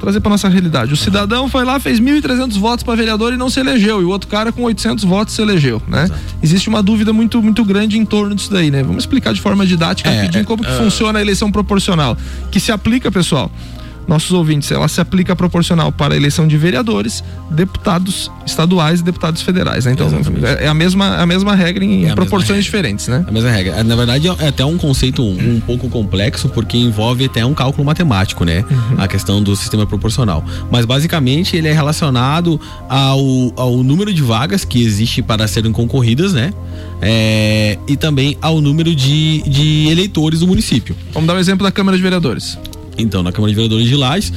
trazer 0.00 0.20
para 0.20 0.30
nossa 0.30 0.48
realidade. 0.48 0.92
O 0.92 0.96
cidadão 0.96 1.48
foi 1.48 1.64
lá, 1.64 1.78
fez 1.78 2.00
1.300 2.00 2.58
votos 2.58 2.82
para 2.82 2.94
vereador 2.94 3.32
e 3.32 3.36
não 3.36 3.48
se 3.50 3.60
elegeu, 3.60 4.00
e 4.00 4.04
o 4.04 4.08
outro 4.08 4.28
cara 4.28 4.50
com 4.50 4.62
800 4.62 5.04
votos 5.04 5.34
se 5.34 5.42
elegeu, 5.42 5.80
né? 5.86 6.04
Exato. 6.04 6.20
Existe 6.42 6.68
uma 6.68 6.82
dúvida 6.82 7.12
muito, 7.12 7.42
muito 7.42 7.64
grande 7.64 7.98
em 7.98 8.04
torno 8.04 8.34
disso 8.34 8.50
daí, 8.50 8.70
né? 8.70 8.82
Vamos 8.82 9.02
explicar 9.02 9.32
de 9.32 9.40
forma 9.40 9.64
didática 9.66 10.10
é, 10.10 10.16
rapidinho 10.16 10.44
como 10.44 10.62
que 10.62 10.70
é, 10.70 10.76
funciona 10.76 11.18
a 11.18 11.22
eleição 11.22 11.52
proporcional, 11.52 12.16
que 12.50 12.58
se 12.58 12.72
aplica, 12.72 13.10
pessoal, 13.10 13.50
nossos 14.10 14.32
ouvintes, 14.32 14.68
ela 14.72 14.88
se 14.88 15.00
aplica 15.00 15.36
proporcional 15.36 15.92
para 15.92 16.14
a 16.14 16.16
eleição 16.16 16.48
de 16.48 16.56
vereadores, 16.58 17.22
deputados 17.48 18.28
estaduais 18.44 18.98
e 18.98 19.04
deputados 19.04 19.40
federais. 19.40 19.84
Né? 19.84 19.92
Então 19.92 20.08
é, 20.42 20.64
é 20.64 20.68
a 20.68 20.74
mesma, 20.74 21.16
a 21.16 21.24
mesma 21.24 21.54
regra 21.54 21.84
em 21.84 22.06
é 22.06 22.14
proporções 22.14 22.64
diferentes, 22.64 23.06
né? 23.06 23.24
A 23.24 23.30
mesma 23.30 23.50
regra. 23.50 23.84
Na 23.84 23.94
verdade 23.94 24.26
é 24.26 24.48
até 24.48 24.64
um 24.64 24.76
conceito 24.76 25.22
um, 25.22 25.56
um 25.56 25.60
pouco 25.60 25.88
complexo 25.88 26.48
porque 26.48 26.76
envolve 26.76 27.26
até 27.26 27.46
um 27.46 27.54
cálculo 27.54 27.84
matemático, 27.84 28.44
né? 28.44 28.64
Uhum. 28.68 28.96
A 29.00 29.06
questão 29.06 29.40
do 29.40 29.54
sistema 29.54 29.86
proporcional. 29.86 30.44
Mas 30.72 30.84
basicamente 30.84 31.56
ele 31.56 31.68
é 31.68 31.72
relacionado 31.72 32.60
ao, 32.88 33.52
ao 33.54 33.76
número 33.84 34.12
de 34.12 34.22
vagas 34.22 34.64
que 34.64 34.82
existe 34.82 35.22
para 35.22 35.46
serem 35.46 35.70
concorridas, 35.70 36.32
né? 36.32 36.52
É, 37.00 37.78
e 37.86 37.96
também 37.96 38.36
ao 38.42 38.60
número 38.60 38.92
de, 38.92 39.42
de 39.42 39.86
eleitores 39.88 40.40
do 40.40 40.48
município. 40.48 40.96
Vamos 41.12 41.28
dar 41.28 41.34
um 41.34 41.38
exemplo 41.38 41.64
da 41.64 41.70
Câmara 41.70 41.96
de 41.96 42.02
Vereadores. 42.02 42.58
Então, 43.00 43.22
na 43.22 43.32
Câmara 43.32 43.50
de 43.50 43.56
Vereadores 43.56 43.88
de 43.88 43.96
Lages, 43.96 44.32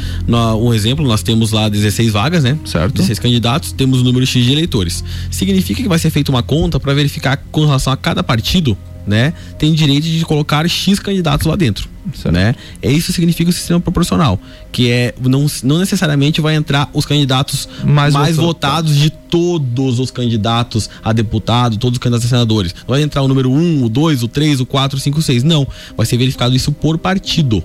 um 0.60 0.74
exemplo, 0.74 1.06
nós 1.06 1.22
temos 1.22 1.52
lá 1.52 1.70
16 1.70 2.12
vagas, 2.12 2.44
né? 2.44 2.58
Certo. 2.66 2.94
16 2.94 3.20
candidatos, 3.20 3.72
temos 3.72 4.02
o 4.02 4.04
número 4.04 4.26
X 4.26 4.44
de 4.44 4.52
eleitores. 4.52 5.04
Significa 5.30 5.82
que 5.82 5.90
vai 5.90 6.00
ser 6.00 6.10
feita 6.10 6.32
uma 6.32 6.44
conta 6.44 6.80
para 6.80 6.94
verificar 6.94 7.38
com 7.52 7.66
relação 7.66 7.92
a 7.92 7.98
cada 7.98 8.24
partido, 8.24 8.78
né? 9.06 9.34
Tem 9.58 9.74
direito 9.74 10.04
de 10.04 10.24
colocar 10.26 10.68
X 10.68 11.00
candidatos 11.00 11.46
lá 11.46 11.56
dentro. 11.56 11.94
Certo. 12.14 12.34
Né? 12.34 12.54
É 12.82 12.92
isso 12.92 13.08
que 13.08 13.14
significa 13.14 13.50
o 13.50 13.54
sistema 13.54 13.80
proporcional, 13.80 14.38
que 14.74 14.90
é 14.90 15.16
não, 15.22 15.46
não 15.64 15.80
necessariamente 15.80 16.42
vai 16.42 16.54
entrar 16.54 16.90
os 16.94 17.06
candidatos 17.06 17.68
mais, 17.84 18.14
mais 18.14 18.36
votados 18.36 18.94
de 18.96 19.10
todos 19.10 20.00
os 20.00 20.12
candidatos 20.12 20.90
a 21.02 21.14
deputado, 21.14 21.78
todos 21.78 21.98
os 21.98 22.00
candidatos 22.00 22.26
a 22.26 22.30
senadores. 22.30 22.76
Não 22.80 22.94
vai 22.94 23.02
entrar 23.02 23.22
o 23.22 23.28
número 23.28 23.50
1, 23.50 23.86
o 23.86 23.90
2, 23.90 24.22
o 24.22 24.28
3, 24.28 24.60
o 24.60 24.66
4, 24.66 24.98
o 24.98 25.02
5, 25.02 25.20
o 25.20 25.22
6. 25.22 25.44
Não. 25.44 25.66
Vai 25.96 26.06
ser 26.06 26.18
verificado 26.18 26.54
isso 26.54 26.74
por 26.74 26.98
partido 26.98 27.64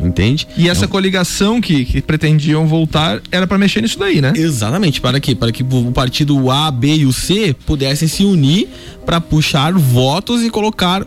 entende? 0.00 0.46
E 0.56 0.68
essa 0.68 0.80
então, 0.80 0.90
coligação 0.90 1.60
que, 1.60 1.84
que 1.84 2.02
pretendiam 2.02 2.66
voltar 2.66 3.20
era 3.30 3.46
para 3.46 3.58
mexer 3.58 3.80
nisso 3.80 3.98
daí, 3.98 4.20
né? 4.20 4.32
Exatamente, 4.36 5.00
para 5.00 5.20
quê? 5.20 5.34
Para 5.34 5.52
que 5.52 5.62
o 5.62 5.92
partido 5.92 6.50
A, 6.50 6.70
B 6.70 6.96
e 6.96 7.06
o 7.06 7.12
C 7.12 7.54
pudessem 7.66 8.08
se 8.08 8.24
unir 8.24 8.68
para 9.04 9.20
puxar 9.20 9.72
votos 9.72 10.42
e 10.42 10.50
colocar 10.50 11.06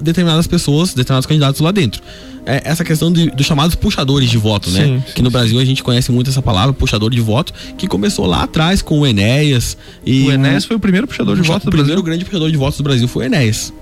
determinadas 0.00 0.46
pessoas, 0.46 0.94
determinados 0.94 1.26
candidatos 1.26 1.60
lá 1.60 1.70
dentro. 1.70 2.02
É 2.46 2.62
essa 2.64 2.84
questão 2.84 3.12
de, 3.12 3.28
dos 3.30 3.44
chamados 3.44 3.74
puxadores 3.74 4.30
de 4.30 4.38
voto, 4.38 4.70
né? 4.70 4.84
Sim, 4.84 5.02
sim, 5.04 5.12
que 5.16 5.22
no 5.22 5.30
Brasil 5.30 5.58
a 5.58 5.64
gente 5.64 5.82
conhece 5.82 6.12
muito 6.12 6.30
essa 6.30 6.40
palavra, 6.40 6.72
puxador 6.72 7.10
de 7.10 7.20
voto, 7.20 7.52
que 7.76 7.88
começou 7.88 8.24
lá 8.24 8.44
atrás 8.44 8.80
com 8.80 9.00
o 9.00 9.06
Enéas. 9.06 9.76
E 10.04 10.28
o 10.28 10.32
Enéas 10.32 10.64
foi 10.64 10.76
o 10.76 10.80
primeiro 10.80 11.08
puxador 11.08 11.34
de 11.34 11.42
voto 11.42 11.64
do 11.64 11.70
Brasil. 11.70 11.82
O 11.82 11.86
primeiro 11.86 12.02
grande 12.04 12.24
puxador 12.24 12.50
de 12.50 12.56
votos 12.56 12.78
do 12.78 12.84
Brasil 12.84 13.08
foi 13.08 13.24
o 13.24 13.26
Enéas 13.26 13.72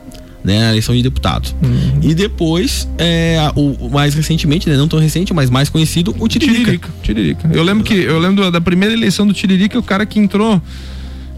né, 0.44 0.60
na 0.60 0.68
eleição 0.68 0.94
de 0.94 1.02
deputado. 1.02 1.54
Uhum. 1.62 2.00
E 2.02 2.14
depois, 2.14 2.86
é, 2.98 3.38
o, 3.56 3.88
mais 3.88 4.14
recentemente, 4.14 4.68
né, 4.68 4.76
não 4.76 4.86
tão 4.86 4.98
recente, 4.98 5.32
mas 5.32 5.48
mais 5.48 5.70
conhecido, 5.70 6.14
o 6.18 6.28
Tiririca. 6.28 6.60
Tiririca. 6.60 6.90
Tiririca. 7.02 7.50
Eu 7.52 7.62
lembro 7.62 7.82
que 7.82 7.94
eu 7.94 8.18
lembro 8.18 8.50
da 8.50 8.60
primeira 8.60 8.94
eleição 8.94 9.26
do 9.26 9.32
Tiririca, 9.32 9.78
o 9.78 9.82
cara 9.82 10.04
que 10.04 10.20
entrou 10.20 10.60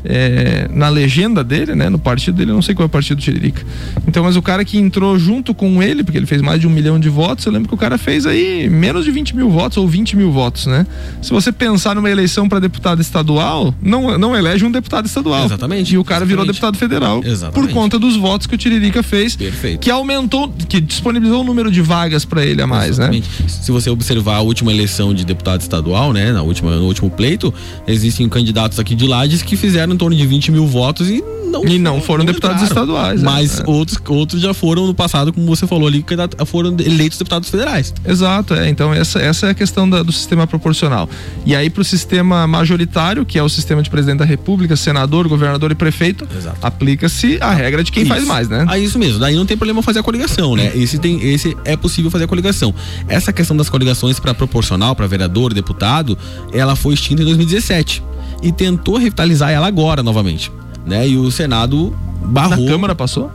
é, 0.05 0.69
na 0.71 0.89
legenda 0.89 1.43
dele, 1.43 1.75
né? 1.75 1.89
No 1.89 1.99
partido 1.99 2.37
dele, 2.37 2.51
eu 2.51 2.55
não 2.55 2.63
sei 2.63 2.75
qual 2.75 2.85
é 2.85 2.87
o 2.87 2.91
partido 2.91 3.19
do 3.19 3.23
Tiririca. 3.23 3.65
Então, 4.07 4.25
mas 4.25 4.37
o 4.37 4.43
cara 4.43 4.65
que 4.65 4.79
entrou 4.79 5.19
junto 5.19 5.55
com 5.55 5.83
ele, 5.83 6.05
porque 6.05 6.19
ele 6.19 6.27
fez 6.27 6.41
mais 6.41 6.61
de 6.61 6.67
um 6.67 6.71
milhão 6.71 6.99
de 6.99 7.09
votos, 7.09 7.45
eu 7.47 7.53
lembro 7.53 7.69
que 7.69 7.75
o 7.75 7.79
cara 7.79 7.99
fez 7.99 8.27
aí 8.27 8.69
menos 8.69 9.05
de 9.05 9.11
20 9.11 9.35
mil 9.35 9.51
votos 9.51 9.79
ou 9.79 9.89
20 9.89 10.17
mil 10.17 10.31
votos, 10.31 10.67
né? 10.67 10.87
Se 11.23 11.31
você 11.31 11.51
pensar 11.51 11.95
numa 11.95 12.11
eleição 12.11 12.49
para 12.49 12.59
deputado 12.59 13.01
estadual, 13.01 13.75
não, 13.83 14.19
não 14.19 14.37
elege 14.37 14.65
um 14.65 14.71
deputado 14.71 15.07
estadual. 15.07 15.45
Exatamente. 15.45 15.95
E 15.95 15.99
o 15.99 16.05
cara 16.05 16.25
exatamente. 16.25 16.29
virou 16.29 16.47
deputado 16.47 16.77
federal 16.77 17.21
exatamente. 17.25 17.69
por 17.69 17.75
conta 17.75 17.99
dos 17.99 18.17
votos 18.17 18.47
que 18.47 18.55
o 18.55 18.59
Tiririca 18.59 19.03
fez, 19.03 19.35
Perfeito. 19.35 19.81
que 19.81 19.91
aumentou, 19.91 20.53
que 20.69 20.81
disponibilizou 20.81 21.41
o 21.41 21.45
número 21.45 21.71
de 21.71 21.81
vagas 21.81 22.25
para 22.25 22.45
ele 22.45 22.63
a 22.63 22.67
mais, 22.67 22.99
né? 22.99 23.07
exatamente. 23.07 23.43
né? 23.43 23.49
Se 23.49 23.73
você 23.73 23.91
observar 23.91 24.37
a 24.37 24.41
última 24.41 24.73
eleição 24.73 25.13
de 25.15 25.25
deputado 25.25 25.61
estadual, 25.61 26.13
né? 26.13 26.33
Na 26.33 26.43
última, 26.43 26.77
no 26.77 26.85
último 26.85 27.11
pleito, 27.11 27.53
existem 27.87 28.29
candidatos 28.29 28.79
aqui 28.79 28.95
de 28.95 29.07
Lages 29.07 29.43
que 29.43 29.57
fizeram 29.57 29.96
torno 29.97 30.17
de 30.17 30.27
20 30.27 30.53
mil 30.53 30.67
votos 30.67 31.09
e 31.09 31.23
não. 31.65 31.73
E 31.73 31.79
não 31.79 32.01
foram 32.01 32.25
deputados 32.25 32.63
entraram. 32.63 32.85
estaduais, 32.85 33.21
é. 33.23 33.25
Mas 33.25 33.61
É. 33.61 33.65
outros, 33.67 33.99
outros 34.09 34.41
já 34.43 34.53
foram 34.55 34.87
no 34.87 34.95
passado, 34.95 35.33
como 35.33 35.47
você 35.47 35.67
falou 35.67 35.87
ali, 35.89 36.05
foram 36.47 36.75
eleitos 36.79 37.19
deputados 37.19 37.49
federais. 37.49 37.93
Exato, 38.05 38.55
é. 38.55 38.69
Então 38.69 38.93
essa, 38.93 39.19
essa 39.19 39.47
é 39.47 39.51
a 39.51 39.55
questão 39.55 39.89
da- 39.89 40.03
do 40.03 40.13
sistema 40.13 40.47
proporcional. 40.47 41.09
E 41.45 41.55
aí 41.55 41.69
para 41.71 41.83
o 41.83 41.85
sistema 41.85 42.47
majoritário, 42.47 43.25
que 43.25 43.39
é 43.39 43.43
o 43.43 43.49
sistema 43.49 43.83
de 43.83 43.91
presidente 43.91 44.19
da 44.19 44.25
República, 44.25 44.77
senador, 44.77 45.29
governador 45.29 45.71
e 45.71 45.75
prefeito, 45.75 46.27
aplica-se 46.63 47.39
a 47.41 47.53
regra 47.53 47.83
de 47.83 47.93
quem 47.93 48.05
faz 48.05 48.23
Isso. 48.23 48.29
mais, 48.29 48.49
né? 48.49 48.65
Ah, 48.69 48.79
isso 48.79 48.99
mesmo. 48.99 49.19
Daí 49.19 49.35
não 49.35 49.47
tem 49.47 49.57
problema 49.57 49.83
fazer 49.83 50.01
a 50.01 50.03
coligação, 50.03 50.55
né? 50.57 50.73
Esse, 50.75 50.99
tem, 50.99 51.21
esse 51.23 51.57
é 51.65 51.77
possível 51.77 52.11
fazer 52.11 52.25
a 52.25 52.29
coligação. 52.29 52.75
Essa 53.09 53.33
questão 53.33 53.57
das 53.57 53.69
coligações 53.69 54.19
para 54.21 54.35
proporcional, 54.35 54.95
para 54.95 55.07
vereador, 55.07 55.55
deputado, 55.55 56.17
ela 56.53 56.77
foi 56.77 56.95
extinta 56.95 57.23
em 57.23 57.25
2017 57.25 58.03
e 58.43 58.53
tentou 58.53 58.97
revitalizar 58.99 59.51
ela 59.51 59.67
agora 59.67 60.03
novamente, 60.03 60.51
né? 60.87 61.07
E 61.09 61.19
o 61.19 61.31
Senado 61.31 61.91
Na 62.23 62.27
barrou. 62.29 62.67
Câmara 62.67 62.95
passou? 62.95 63.31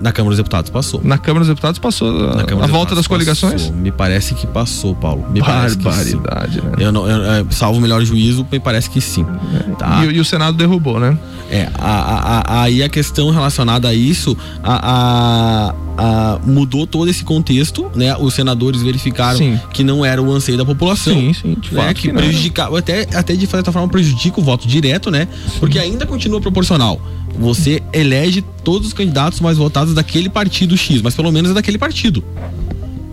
Na 0.00 0.12
Câmara 0.12 0.30
dos 0.30 0.38
Deputados 0.38 0.70
passou. 0.70 1.00
Na 1.02 1.16
Câmara 1.18 1.40
dos 1.40 1.48
Deputados 1.48 1.78
passou 1.78 2.08
a, 2.30 2.36
Na 2.36 2.44
Câmara 2.44 2.66
a 2.66 2.70
volta 2.70 2.94
das 2.94 3.06
coligações? 3.06 3.62
passou. 3.62 3.72
Me 3.76 3.90
parece 3.90 4.34
que 4.34 4.46
passou, 4.46 4.94
Paulo. 4.94 5.26
Me 5.30 5.40
que 5.40 5.46
sim. 5.70 6.16
Barbaridade, 6.18 6.60
né? 6.62 6.72
Eu 6.78 6.92
não, 6.92 7.08
eu, 7.08 7.22
é, 7.24 7.44
salvo 7.50 7.78
o 7.78 7.82
melhor 7.82 8.04
juízo, 8.04 8.46
me 8.50 8.60
parece 8.60 8.90
que 8.90 9.00
sim. 9.00 9.24
Tá? 9.78 10.04
E, 10.04 10.08
o- 10.08 10.12
e 10.12 10.20
o 10.20 10.24
Senado 10.24 10.56
derrubou, 10.56 11.00
né? 11.00 11.16
É, 11.50 11.68
a- 11.78 11.90
a- 11.90 12.38
a- 12.40 12.62
aí 12.62 12.82
a 12.82 12.88
questão 12.88 13.30
relacionada 13.30 13.88
a 13.88 13.94
isso, 13.94 14.36
a, 14.62 15.74
mudou 16.44 16.86
todo 16.86 17.08
esse 17.08 17.24
contexto, 17.24 17.90
né? 17.94 18.16
Os 18.16 18.34
senadores 18.34 18.82
verificaram 18.82 19.38
Sim. 19.38 19.58
que 19.72 19.82
não 19.82 20.04
era 20.04 20.20
o 20.22 20.30
anseio 20.32 20.58
da 20.58 20.64
população. 20.64 21.14
Sim, 21.14 21.32
sim, 21.32 21.56
de 21.60 21.74
né? 21.74 21.82
fato 21.82 21.94
que 21.96 22.02
que 22.02 22.08
não. 22.12 22.16
prejudicava, 22.20 22.78
até, 22.78 23.06
até 23.14 23.34
de 23.34 23.46
certa 23.46 23.72
forma 23.72 23.88
prejudica 23.88 24.38
o 24.40 24.42
voto 24.44 24.66
direto, 24.68 25.10
né? 25.10 25.26
Porque 25.58 25.78
ainda 25.78 26.04
continua 26.06 26.40
proporcional. 26.40 27.00
Você 27.38 27.82
elege 27.92 28.42
todos 28.64 28.88
os 28.88 28.94
candidatos 28.94 29.40
mais 29.40 29.56
votados 29.58 29.94
daquele 29.94 30.28
partido 30.30 30.76
X, 30.76 31.02
mas 31.02 31.14
pelo 31.14 31.30
menos 31.30 31.50
é 31.50 31.54
daquele 31.54 31.78
partido. 31.78 32.24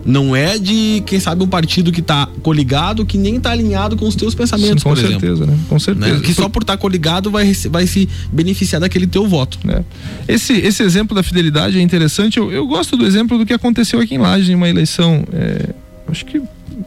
Não 0.06 0.36
é 0.36 0.58
de, 0.58 1.02
quem 1.06 1.18
sabe, 1.18 1.42
um 1.42 1.46
partido 1.46 1.90
que 1.90 2.02
tá 2.02 2.28
coligado, 2.42 3.06
que 3.06 3.16
nem 3.16 3.40
tá 3.40 3.52
alinhado 3.52 3.96
com 3.96 4.06
os 4.06 4.14
teus 4.14 4.34
pensamentos, 4.34 4.82
Sim, 4.82 4.88
com 4.90 4.94
por 4.94 4.98
exemplo. 4.98 5.20
certeza, 5.20 5.46
né? 5.46 5.58
Com 5.66 5.74
Né? 5.76 5.78
certeza. 5.80 6.20
Que 6.20 6.34
só 6.34 6.46
por 6.46 6.62
estar 6.62 6.76
coligado 6.76 7.30
vai, 7.30 7.50
vai 7.70 7.86
se 7.86 8.06
beneficiar 8.30 8.82
daquele 8.82 9.06
teu 9.06 9.26
voto. 9.26 9.58
né? 9.64 9.82
Esse, 10.28 10.52
esse 10.52 10.82
exemplo 10.82 11.14
da 11.16 11.22
fidelidade 11.22 11.78
é 11.78 11.80
interessante. 11.80 12.36
Eu, 12.38 12.52
eu 12.52 12.66
gosto 12.66 12.98
do 12.98 13.06
exemplo 13.06 13.38
do 13.38 13.46
que 13.46 13.54
aconteceu 13.54 13.98
aqui 13.98 14.14
em 14.14 14.18
Lages 14.18 14.50
em 14.50 14.54
uma 14.54 14.68
eleição. 14.68 15.24
é, 15.32 15.70
acho 16.08 16.26
que 16.26 16.38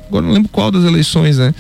agora 0.07 0.23
não 0.23 0.33
lembro 0.33 0.49
qual 0.49 0.69
das 0.69 0.83
eleições, 0.83 1.39
né? 1.39 1.55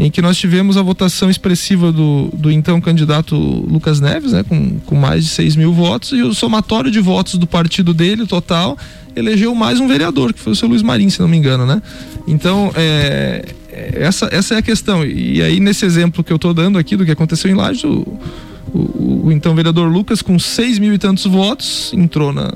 Em 0.00 0.10
que 0.10 0.22
nós 0.22 0.38
tivemos 0.38 0.78
a 0.78 0.82
votação 0.82 1.28
expressiva 1.28 1.92
do, 1.92 2.30
do 2.32 2.50
então 2.50 2.80
candidato 2.80 3.36
Lucas 3.36 4.00
Neves, 4.00 4.32
né? 4.32 4.42
Com, 4.42 4.78
com 4.86 4.94
mais 4.94 5.24
de 5.24 5.30
6 5.30 5.56
mil 5.56 5.74
votos, 5.74 6.12
e 6.12 6.22
o 6.22 6.32
somatório 6.32 6.90
de 6.90 7.00
votos 7.00 7.34
do 7.34 7.46
partido 7.46 7.92
dele, 7.92 8.26
total, 8.26 8.78
elegeu 9.14 9.54
mais 9.54 9.78
um 9.78 9.86
vereador, 9.86 10.32
que 10.32 10.40
foi 10.40 10.54
o 10.54 10.56
seu 10.56 10.68
Luiz 10.68 10.80
Marim, 10.80 11.10
se 11.10 11.20
não 11.20 11.28
me 11.28 11.36
engano, 11.36 11.66
né? 11.66 11.82
Então, 12.26 12.72
é, 12.74 13.44
é, 13.70 14.02
essa, 14.02 14.28
essa 14.32 14.54
é 14.54 14.58
a 14.58 14.62
questão. 14.62 15.04
E 15.04 15.42
aí, 15.42 15.60
nesse 15.60 15.84
exemplo 15.84 16.24
que 16.24 16.32
eu 16.32 16.36
estou 16.36 16.54
dando 16.54 16.78
aqui 16.78 16.96
do 16.96 17.04
que 17.04 17.10
aconteceu 17.10 17.50
em 17.50 17.54
Lages, 17.54 17.84
o, 17.84 18.18
o, 18.72 19.26
o 19.26 19.32
então 19.32 19.54
vereador 19.54 19.90
Lucas, 19.90 20.22
com 20.22 20.38
seis 20.38 20.78
mil 20.78 20.94
e 20.94 20.98
tantos 20.98 21.26
votos, 21.26 21.92
entrou 21.94 22.32
na, 22.32 22.50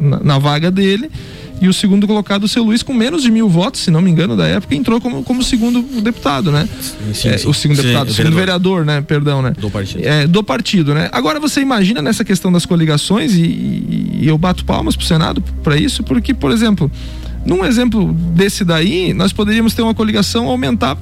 na, 0.00 0.20
na 0.20 0.38
vaga 0.38 0.68
dele. 0.68 1.10
E 1.60 1.68
o 1.68 1.72
segundo 1.72 2.06
colocado, 2.06 2.44
o 2.44 2.48
seu 2.48 2.62
Luiz, 2.62 2.82
com 2.82 2.92
menos 2.92 3.22
de 3.22 3.30
mil 3.30 3.48
votos, 3.48 3.80
se 3.80 3.90
não 3.90 4.02
me 4.02 4.10
engano, 4.10 4.36
da 4.36 4.46
época, 4.46 4.74
entrou 4.74 5.00
como, 5.00 5.22
como 5.22 5.42
segundo 5.42 5.80
deputado, 6.02 6.52
né? 6.52 6.68
Sim, 7.14 7.30
É, 7.30 7.38
sim. 7.38 7.48
o 7.48 7.54
segundo 7.54 7.76
Sim, 7.78 7.82
deputado, 7.84 8.08
o 8.10 8.12
segundo 8.14 8.34
vereador, 8.36 8.84
né? 8.84 9.00
Perdão, 9.00 9.40
né? 9.40 9.52
Do 9.58 9.70
partido. 9.70 10.04
É, 10.06 10.26
do 10.26 10.42
partido, 10.44 10.92
né? 10.94 11.08
Agora 11.12 11.40
você 11.40 11.60
imagina 11.62 12.02
nessa 12.02 12.24
questão 12.24 12.52
das 12.52 12.66
coligações 12.66 13.32
e, 13.34 13.40
e- 13.42 14.18
e 14.22 14.28
eu 14.28 14.36
bato 14.36 14.64
palmas 14.66 14.94
pro 14.96 15.06
Senado 15.06 15.42
para 15.62 15.76
isso, 15.78 16.02
porque, 16.02 16.34
por 16.34 16.50
exemplo, 16.50 16.90
num 17.46 17.64
exemplo 17.64 18.12
desse 18.34 18.62
daí, 18.64 19.14
nós 19.14 19.32
poderíamos 19.32 19.72
ter 19.72 19.80
uma 19.82 19.94
coligação 19.94 20.48
aumentar 20.48 20.96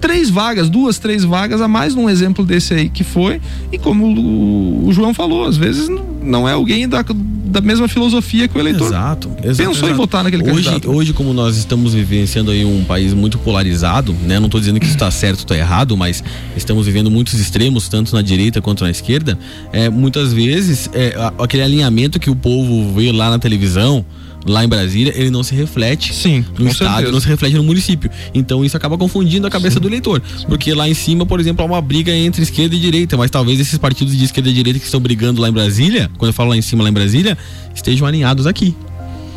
três 0.00 0.30
vagas, 0.30 0.68
duas, 0.68 0.98
três 0.98 1.24
vagas 1.24 1.60
a 1.60 1.68
mais 1.68 1.94
num 1.94 2.08
exemplo 2.08 2.44
desse 2.44 2.74
aí 2.74 2.88
que 2.88 3.04
foi. 3.04 3.40
E 3.72 3.78
como 3.78 4.06
o, 4.06 4.86
o 4.88 4.92
João 4.92 5.12
falou, 5.12 5.44
às 5.44 5.56
vezes 5.56 5.88
não- 6.22 6.48
é 6.48 6.52
alguém 6.52 6.88
da, 6.88 7.04
da 7.48 7.60
mesma 7.60 7.88
filosofia 7.88 8.46
que 8.46 8.56
o 8.56 8.60
eleitor. 8.60 8.86
Exato, 8.86 9.30
exato. 9.42 9.56
pensou 9.68 9.88
em 9.88 9.92
exato. 9.92 9.94
votar 9.96 10.22
naquele 10.24 10.42
hoje, 10.42 10.64
candidato. 10.64 10.90
Hoje, 10.90 11.12
como 11.12 11.32
nós 11.32 11.56
estamos 11.56 11.94
vivenciando 11.94 12.50
aí 12.50 12.64
um 12.64 12.84
país 12.84 13.14
muito 13.14 13.38
polarizado, 13.38 14.14
né? 14.26 14.38
Não 14.38 14.46
estou 14.46 14.60
dizendo 14.60 14.78
que 14.78 14.86
isso 14.86 14.94
está 14.94 15.10
certo 15.10 15.38
ou 15.40 15.44
está 15.44 15.56
errado, 15.56 15.96
mas 15.96 16.22
estamos 16.56 16.86
vivendo 16.86 17.10
muitos 17.10 17.34
extremos, 17.34 17.88
tanto 17.88 18.14
na 18.14 18.22
direita 18.22 18.60
quanto 18.60 18.84
na 18.84 18.90
esquerda. 18.90 19.38
É, 19.72 19.88
muitas 19.88 20.32
vezes, 20.32 20.90
é, 20.92 21.14
aquele 21.38 21.62
alinhamento 21.62 22.20
que 22.20 22.30
o 22.30 22.36
povo 22.36 22.92
vê 22.94 23.10
lá 23.10 23.30
na 23.30 23.38
televisão, 23.38 24.04
lá 24.46 24.64
em 24.64 24.68
Brasília, 24.68 25.12
ele 25.16 25.30
não 25.30 25.42
se 25.42 25.54
reflete 25.54 26.14
Sim, 26.14 26.44
no 26.58 26.68
estado, 26.68 26.90
certeza. 26.90 27.12
não 27.12 27.20
se 27.20 27.28
reflete 27.28 27.56
no 27.56 27.64
município. 27.64 28.10
Então 28.34 28.64
isso 28.64 28.76
acaba 28.76 28.96
confundindo 28.96 29.46
a 29.46 29.50
cabeça 29.50 29.78
do 29.80 29.88
eleitor. 29.88 30.22
Porque 30.46 30.72
lá 30.74 30.88
em 30.88 30.94
cima, 30.94 31.26
por 31.26 31.40
exemplo, 31.40 31.62
há 31.62 31.66
uma 31.66 31.80
briga 31.80 32.12
entre 32.12 32.42
esquerda 32.42 32.74
e 32.74 32.78
direita, 32.78 33.16
mas 33.16 33.30
talvez 33.30 33.60
esses 33.60 33.78
partidos 33.78 34.16
de 34.16 34.24
esquerda 34.24 34.48
e 34.50 34.52
direita 34.52 34.78
que 34.78 34.84
estão 34.84 35.00
brigando 35.00 35.40
lá 35.40 35.48
em 35.48 35.52
Brasília, 35.52 36.10
quando 36.16 36.30
eu 36.30 36.34
falo 36.34 36.50
lá 36.50 36.56
em 36.56 36.62
cima, 36.62 36.82
lá 36.82 36.90
em 36.90 36.92
Brasília, 36.92 37.36
estejam 37.74 38.06
alinhados 38.06 38.46
aqui. 38.46 38.74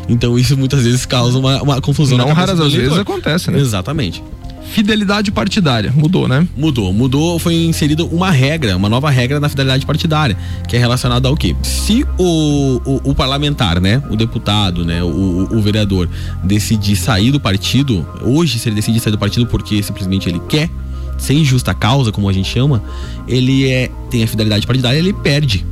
Então 0.08 0.38
isso 0.38 0.58
muitas 0.58 0.84
vezes 0.84 1.06
causa 1.06 1.38
uma, 1.38 1.62
uma 1.62 1.82
confusão 1.82 2.18
Não 2.18 2.34
raras 2.34 2.60
às 2.60 2.74
vezes 2.74 2.98
acontece, 2.98 3.52
né? 3.52 3.60
Exatamente. 3.60 4.22
Fidelidade 4.64 5.32
partidária, 5.32 5.92
mudou, 5.94 6.28
né? 6.28 6.48
Mudou. 6.56 6.94
Mudou, 6.94 7.38
foi 7.40 7.56
inserida 7.66 8.06
uma 8.06 8.32
regra, 8.32 8.78
uma 8.78 8.88
nova 8.88 9.10
regra 9.10 9.40
na 9.40 9.50
fidelidade 9.50 9.86
partidária, 9.86 10.38
que 10.68 10.76
é 10.76 10.80
relacionada 10.80 11.28
ao 11.28 11.36
quê? 11.36 11.56
Se 11.62 12.06
o, 12.18 12.82
o, 12.86 13.12
o 13.12 13.16
parlamentar, 13.16 13.82
né, 13.82 14.02
o 14.10 14.16
deputado, 14.16 14.86
né, 14.86 15.04
o, 15.04 15.48
o- 15.52 15.62
vereador, 15.62 16.08
decidir 16.44 16.96
sair 16.96 17.32
do 17.32 17.40
partido, 17.40 18.06
hoje, 18.24 18.60
se 18.60 18.70
ele 18.70 18.76
decidir 18.76 19.00
sair 19.00 19.12
do 19.12 19.18
partido 19.20 19.46
porque 19.48 19.82
simplesmente 19.84 20.30
ele 20.30 20.40
quer, 20.48 20.70
sem 21.18 21.44
justa 21.44 21.74
causa, 21.74 22.12
como 22.12 22.28
a 22.30 22.34
gente 22.34 22.50
chama, 22.50 22.82
ele 23.28 23.70
é, 23.70 23.92
tem 24.10 24.24
a 24.24 24.28
fidelidade 24.28 24.66
partidária, 24.66 24.98
ele 24.98 25.14
perde. 25.14 25.66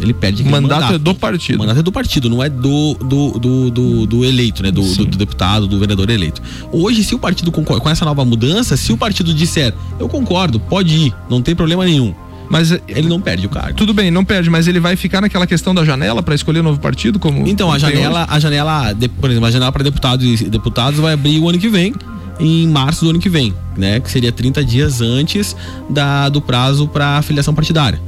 Ele 0.00 0.14
perde 0.14 0.42
O 0.42 0.46
aquele 0.46 0.60
mandato 0.60 0.94
é 0.94 0.98
do 0.98 1.14
partido. 1.14 1.56
O 1.56 1.58
mandato 1.58 1.80
é 1.80 1.82
do 1.82 1.92
partido, 1.92 2.30
não 2.30 2.42
é 2.42 2.48
do, 2.48 2.94
do, 2.94 3.38
do, 3.38 3.70
do, 3.70 4.06
do 4.06 4.24
eleito, 4.24 4.62
né? 4.62 4.70
Do, 4.70 4.82
do, 4.82 5.04
do 5.04 5.16
deputado, 5.16 5.66
do 5.66 5.78
vereador 5.78 6.08
eleito. 6.10 6.42
Hoje, 6.72 7.04
se 7.04 7.14
o 7.14 7.18
partido 7.18 7.52
concorda 7.52 7.82
com 7.82 7.90
essa 7.90 8.04
nova 8.04 8.24
mudança, 8.24 8.76
se 8.76 8.92
o 8.92 8.96
partido 8.96 9.34
disser, 9.34 9.74
eu 9.98 10.08
concordo, 10.08 10.58
pode 10.58 10.94
ir, 10.94 11.14
não 11.28 11.42
tem 11.42 11.54
problema 11.54 11.84
nenhum. 11.84 12.14
Mas 12.48 12.72
Ele 12.88 13.08
não 13.08 13.20
perde 13.20 13.46
o 13.46 13.48
cargo. 13.48 13.76
Tudo 13.76 13.94
bem, 13.94 14.10
não 14.10 14.24
perde, 14.24 14.50
mas 14.50 14.66
ele 14.66 14.80
vai 14.80 14.96
ficar 14.96 15.20
naquela 15.20 15.46
questão 15.46 15.72
da 15.72 15.84
janela 15.84 16.20
para 16.20 16.34
escolher 16.34 16.58
o 16.58 16.62
novo 16.64 16.80
partido, 16.80 17.16
como 17.16 17.46
Então, 17.46 17.70
a 17.70 17.78
janela, 17.78 18.26
a 18.28 18.40
janela, 18.40 18.92
por 19.20 19.30
exemplo, 19.30 19.46
a 19.46 19.50
janela 19.52 19.70
para 19.70 19.84
deputados 19.84 20.40
e 20.40 20.48
deputados 20.48 20.98
vai 20.98 21.12
abrir 21.12 21.38
o 21.38 21.48
ano 21.48 21.60
que 21.60 21.68
vem, 21.68 21.94
em 22.40 22.66
março 22.66 23.04
do 23.04 23.10
ano 23.10 23.20
que 23.20 23.28
vem, 23.28 23.54
né? 23.76 24.00
Que 24.00 24.10
seria 24.10 24.32
30 24.32 24.64
dias 24.64 25.00
antes 25.00 25.54
da, 25.88 26.28
do 26.28 26.40
prazo 26.40 26.88
para 26.88 27.22
filiação 27.22 27.54
partidária, 27.54 28.00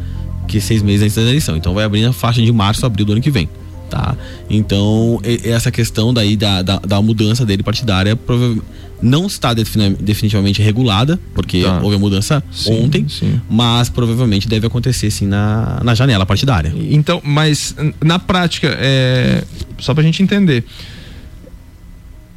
que 0.49 0.61
seis 0.61 0.83
meses 0.83 1.03
antes 1.03 1.15
da 1.17 1.23
eleição. 1.23 1.57
Então 1.57 1.75
vai 1.75 1.85
abrir 1.85 2.03
na 2.03 2.13
faixa 2.13 2.43
de 2.43 2.53
março, 2.53 2.85
abril 2.87 3.07
do 3.07 3.13
ano 3.13 3.21
que 3.21 3.31
vem. 3.31 3.49
Tá? 3.91 4.17
Então, 4.49 5.21
essa 5.45 5.71
questão 5.71 6.15
daí 6.15 6.35
da, 6.35 6.63
da, 6.63 6.79
da 6.79 7.03
mudança 7.03 7.45
dele 7.45 7.63
partidária 7.63 8.19
não 9.03 9.27
está 9.27 9.53
defini- 9.53 9.97
definitivamente 10.01 10.63
regulada, 10.63 11.19
porque 11.35 11.63
Tá. 11.63 11.79
houve 11.83 11.97
a 11.97 11.99
mudança 11.99 12.43
Sim, 12.53 12.85
ontem, 12.85 13.07
sim. 13.09 13.39
mas 13.51 13.91
provavelmente 13.91 14.49
deve 14.49 14.67
acontecer 14.67 15.11
sim 15.11 15.27
na, 15.27 15.81
na 15.85 15.95
janela 15.95 16.25
partidária. 16.25 16.73
Então, 16.91 17.21
mas 17.25 17.75
na 18.03 18.19
prática, 18.19 18.69
é, 18.81 19.43
só 19.79 19.93
pra 19.93 20.03
gente 20.03 20.23
entender. 20.23 20.65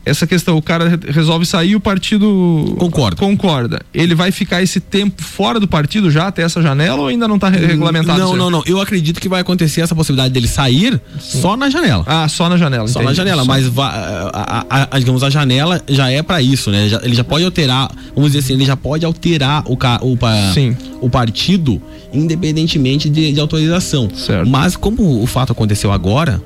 Essa 0.06 0.28
questão, 0.28 0.56
o 0.56 0.62
cara 0.62 0.90
re- 0.90 1.00
resolve 1.12 1.46
sair, 1.46 1.76
o 1.76 1.80
partido 1.80 2.76
Concorda. 2.78 3.16
concorda. 3.18 3.82
Ele 3.94 4.14
vai 4.14 4.32
ficar 4.32 4.62
esse 4.62 4.80
tempo 4.80 5.24
fora 5.24 5.60
do 5.60 5.68
partido 5.68 6.12
já 6.12 6.28
até 6.28 6.44
essa 6.44 6.62
janela 6.62 7.02
ou 7.02 7.08
ainda 7.08 7.28
não 7.28 7.40
tá 7.40 7.50
re- 7.50 7.66
regulamentado? 7.66 8.20
Não, 8.20 8.36
não, 8.36 8.50
não. 8.52 8.64
Eu 8.68 8.80
acredito 8.80 9.20
que 9.20 9.28
vai 9.28 9.42
acontecer 9.42 9.82
essa 9.82 9.96
possibilidade 9.96 10.34
dele 10.34 10.48
sair 10.48 11.02
só 11.20 11.58
na 11.58 11.70
janela. 11.70 12.04
Ah, 12.06 12.28
só 12.28 12.48
na 12.48 12.56
janela. 12.58 12.88
Só 12.88 13.00
entendi. 13.00 13.06
na 13.10 13.14
janela, 13.16 13.42
Só- 13.44 13.48
mas 13.48 13.72
a, 13.80 14.66
a- 14.70 14.88
a- 14.92 15.00
digamos, 15.00 15.24
a 15.24 15.30
janela 15.30 15.82
já 15.90 16.10
é 16.12 16.22
pra 16.22 16.42
isso, 16.42 16.70
né? 16.70 16.88
Já- 16.88 17.02
ele 17.04 17.16
já 17.16 17.24
pode 17.24 17.44
alterar, 17.44 17.90
vamos 18.16 18.32
dizer 18.32 18.46
assim, 18.46 18.54
ele 18.54 18.66
já 18.66 18.78
pode 18.78 19.06
alterar 19.06 19.64
o, 19.68 19.74
o, 19.74 20.54
Sim. 20.54 20.78
o 21.02 21.10
partido 21.10 21.82
independentemente 22.14 23.10
de, 23.10 23.32
de 23.32 23.40
autorização. 23.40 24.10
Certo. 24.16 24.48
Mas 24.50 24.76
como 24.76 25.22
o 25.22 25.26
fato 25.28 25.52
aconteceu 25.52 25.92
agora, 25.92 26.42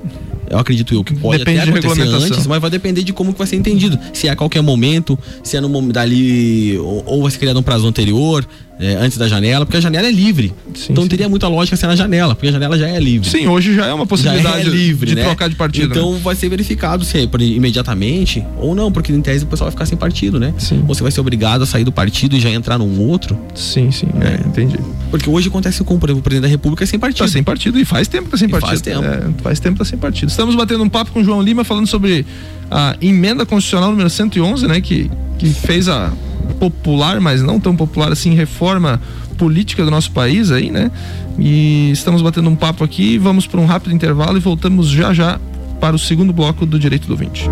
eu 0.50 0.58
acredito 0.58 0.94
eu 0.94 1.04
que 1.04 1.14
pode 1.14 1.38
Depende 1.38 1.60
até 1.60 1.70
acontecer 1.70 2.02
antes, 2.02 2.48
mas 2.48 2.62
vai 2.62 2.70
depender 2.70 3.04
de 3.04 3.14
como 3.14 3.32
que 3.32 3.38
vai 3.38 3.48
ser 3.48 3.56
entendido. 3.56 4.00
Se 4.14 4.28
é 4.28 4.32
a 4.32 4.36
qualquer 4.36 4.62
momento, 4.62 5.18
se 5.44 5.56
é 5.56 5.62
no 5.62 5.70
momento 5.70 5.94
dali, 5.94 6.78
ou, 6.80 7.04
ou 7.06 7.22
vai 7.22 7.32
ser 7.32 7.38
criado 7.38 7.60
um 7.60 7.64
prazo 7.64 7.88
anterior. 7.88 8.48
É, 8.80 8.96
antes 8.96 9.18
da 9.18 9.28
janela, 9.28 9.66
porque 9.66 9.78
a 9.78 9.82
janela 9.82 10.08
é 10.08 10.12
livre. 10.12 10.54
Sim, 10.74 10.94
então 10.94 11.04
sim. 11.04 11.10
teria 11.10 11.28
muita 11.28 11.50
lógica 11.50 11.76
ser 11.76 11.86
na 11.88 11.98
janela, 11.98 12.34
porque 12.34 12.48
a 12.48 12.52
janela 12.52 12.78
já 12.78 12.88
é 12.88 12.98
livre. 12.98 13.30
Sim, 13.30 13.48
hoje 13.48 13.76
já 13.76 13.88
é 13.88 13.94
uma 13.94 14.06
Já 14.06 14.08
possibilidade 14.08 14.68
é 14.68 14.72
livre, 14.72 15.10
de 15.10 15.16
né? 15.16 15.24
trocar 15.26 15.50
de 15.50 15.56
partido. 15.56 15.92
Então 15.92 16.14
né? 16.14 16.20
vai 16.24 16.34
ser 16.34 16.48
verificado 16.48 17.04
se 17.04 17.18
é 17.18 17.28
imediatamente 17.42 18.42
ou 18.58 18.74
não, 18.74 18.90
porque 18.90 19.12
em 19.12 19.22
tese 19.22 19.44
o 19.44 19.48
pessoal 19.48 19.66
vai 19.66 19.72
ficar 19.72 19.86
sem 19.86 19.98
partido, 19.98 20.40
né? 20.40 20.54
Sim. 20.58 20.86
Ou 20.88 20.96
você 20.96 21.04
vai 21.04 21.12
ser 21.12 21.20
obrigado 21.20 21.64
a 21.64 21.66
sair 21.66 21.84
do 21.84 21.92
partido 21.92 22.38
e 22.38 22.40
já 22.40 22.50
entrar 22.50 22.78
num 22.78 23.02
outro. 23.02 23.38
Sim, 23.54 23.92
sim, 23.92 24.08
é, 24.22 24.48
entendi. 24.48 24.80
Porque 25.12 25.30
hoje 25.30 25.50
acontece 25.50 25.84
com, 25.84 26.00
por 26.00 26.08
exemplo, 26.08 26.22
o 26.22 26.24
presidente 26.24 26.44
da 26.44 26.50
República 26.50 26.86
é 26.86 26.88
sem 26.88 26.98
partido. 26.98 27.26
Tá 27.26 27.28
sem 27.28 27.44
partido 27.44 27.78
e 27.78 27.84
faz 27.84 28.08
tempo 28.08 28.26
que 28.26 28.32
tá 28.32 28.38
sem 28.38 28.48
E 28.48 28.52
partido. 28.52 28.70
faz 28.70 28.82
tempo. 28.82 29.04
É, 29.04 29.44
faz 29.44 29.60
tempo 29.60 29.74
que 29.74 29.80
tá 29.80 29.86
sem 29.86 30.00
partido. 30.00 30.30
Estamos 30.30 30.56
batendo 30.56 30.84
um 30.84 30.90
papo 30.90 31.12
com 31.12 31.20
o 31.20 31.24
João 31.24 31.42
Lima 31.42 31.66
falando 31.66 31.88
sobre 31.88 32.26
a 32.72 32.96
emenda 33.02 33.46
constitucional 33.46 33.90
número 33.92 34.10
111, 34.10 34.68
né, 34.68 34.80
que, 34.80 35.12
que 35.38 35.50
fez 35.50 35.90
a 35.90 36.14
popular, 36.60 37.20
mas 37.20 37.42
não 37.42 37.60
tão 37.60 37.76
popular 37.76 38.12
assim, 38.12 38.34
reforma 38.34 39.02
política 39.38 39.86
do 39.86 39.92
nosso 39.92 40.12
país 40.12 40.52
aí, 40.52 40.70
né? 40.70 40.92
E 41.38 41.92
estamos 41.92 42.22
batendo 42.22 42.50
um 42.50 42.56
papo 42.56 42.84
aqui, 42.84 43.18
vamos 43.18 43.48
para 43.48 43.60
um 43.60 43.66
rápido 43.66 43.94
intervalo 43.94 44.38
e 44.38 44.40
voltamos 44.40 44.90
já 44.90 45.14
já 45.14 45.40
para 45.80 45.96
o 45.96 46.00
segundo 46.00 46.34
bloco 46.34 46.66
do 46.66 46.78
Direito 46.78 47.08
do 47.08 47.14
Ouvinte. 47.14 47.50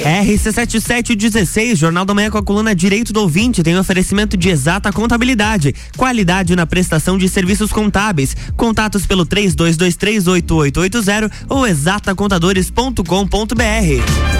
RC7716, 0.00 1.76
Jornal 1.76 2.04
da 2.04 2.12
Manhã 2.14 2.30
com 2.30 2.38
a 2.38 2.42
coluna 2.42 2.74
Direito 2.74 3.12
do 3.12 3.20
Ouvinte, 3.20 3.62
tem 3.62 3.78
oferecimento 3.78 4.36
de 4.36 4.48
exata 4.48 4.92
contabilidade, 4.92 5.72
qualidade 5.96 6.56
na 6.56 6.66
prestação 6.66 7.16
de 7.18 7.28
serviços 7.28 7.70
contábeis. 7.70 8.36
Contatos 8.56 9.06
pelo 9.06 9.24
32238880 9.26 11.30
ou 11.48 11.64
exatacontadores.com.br. 11.66 14.39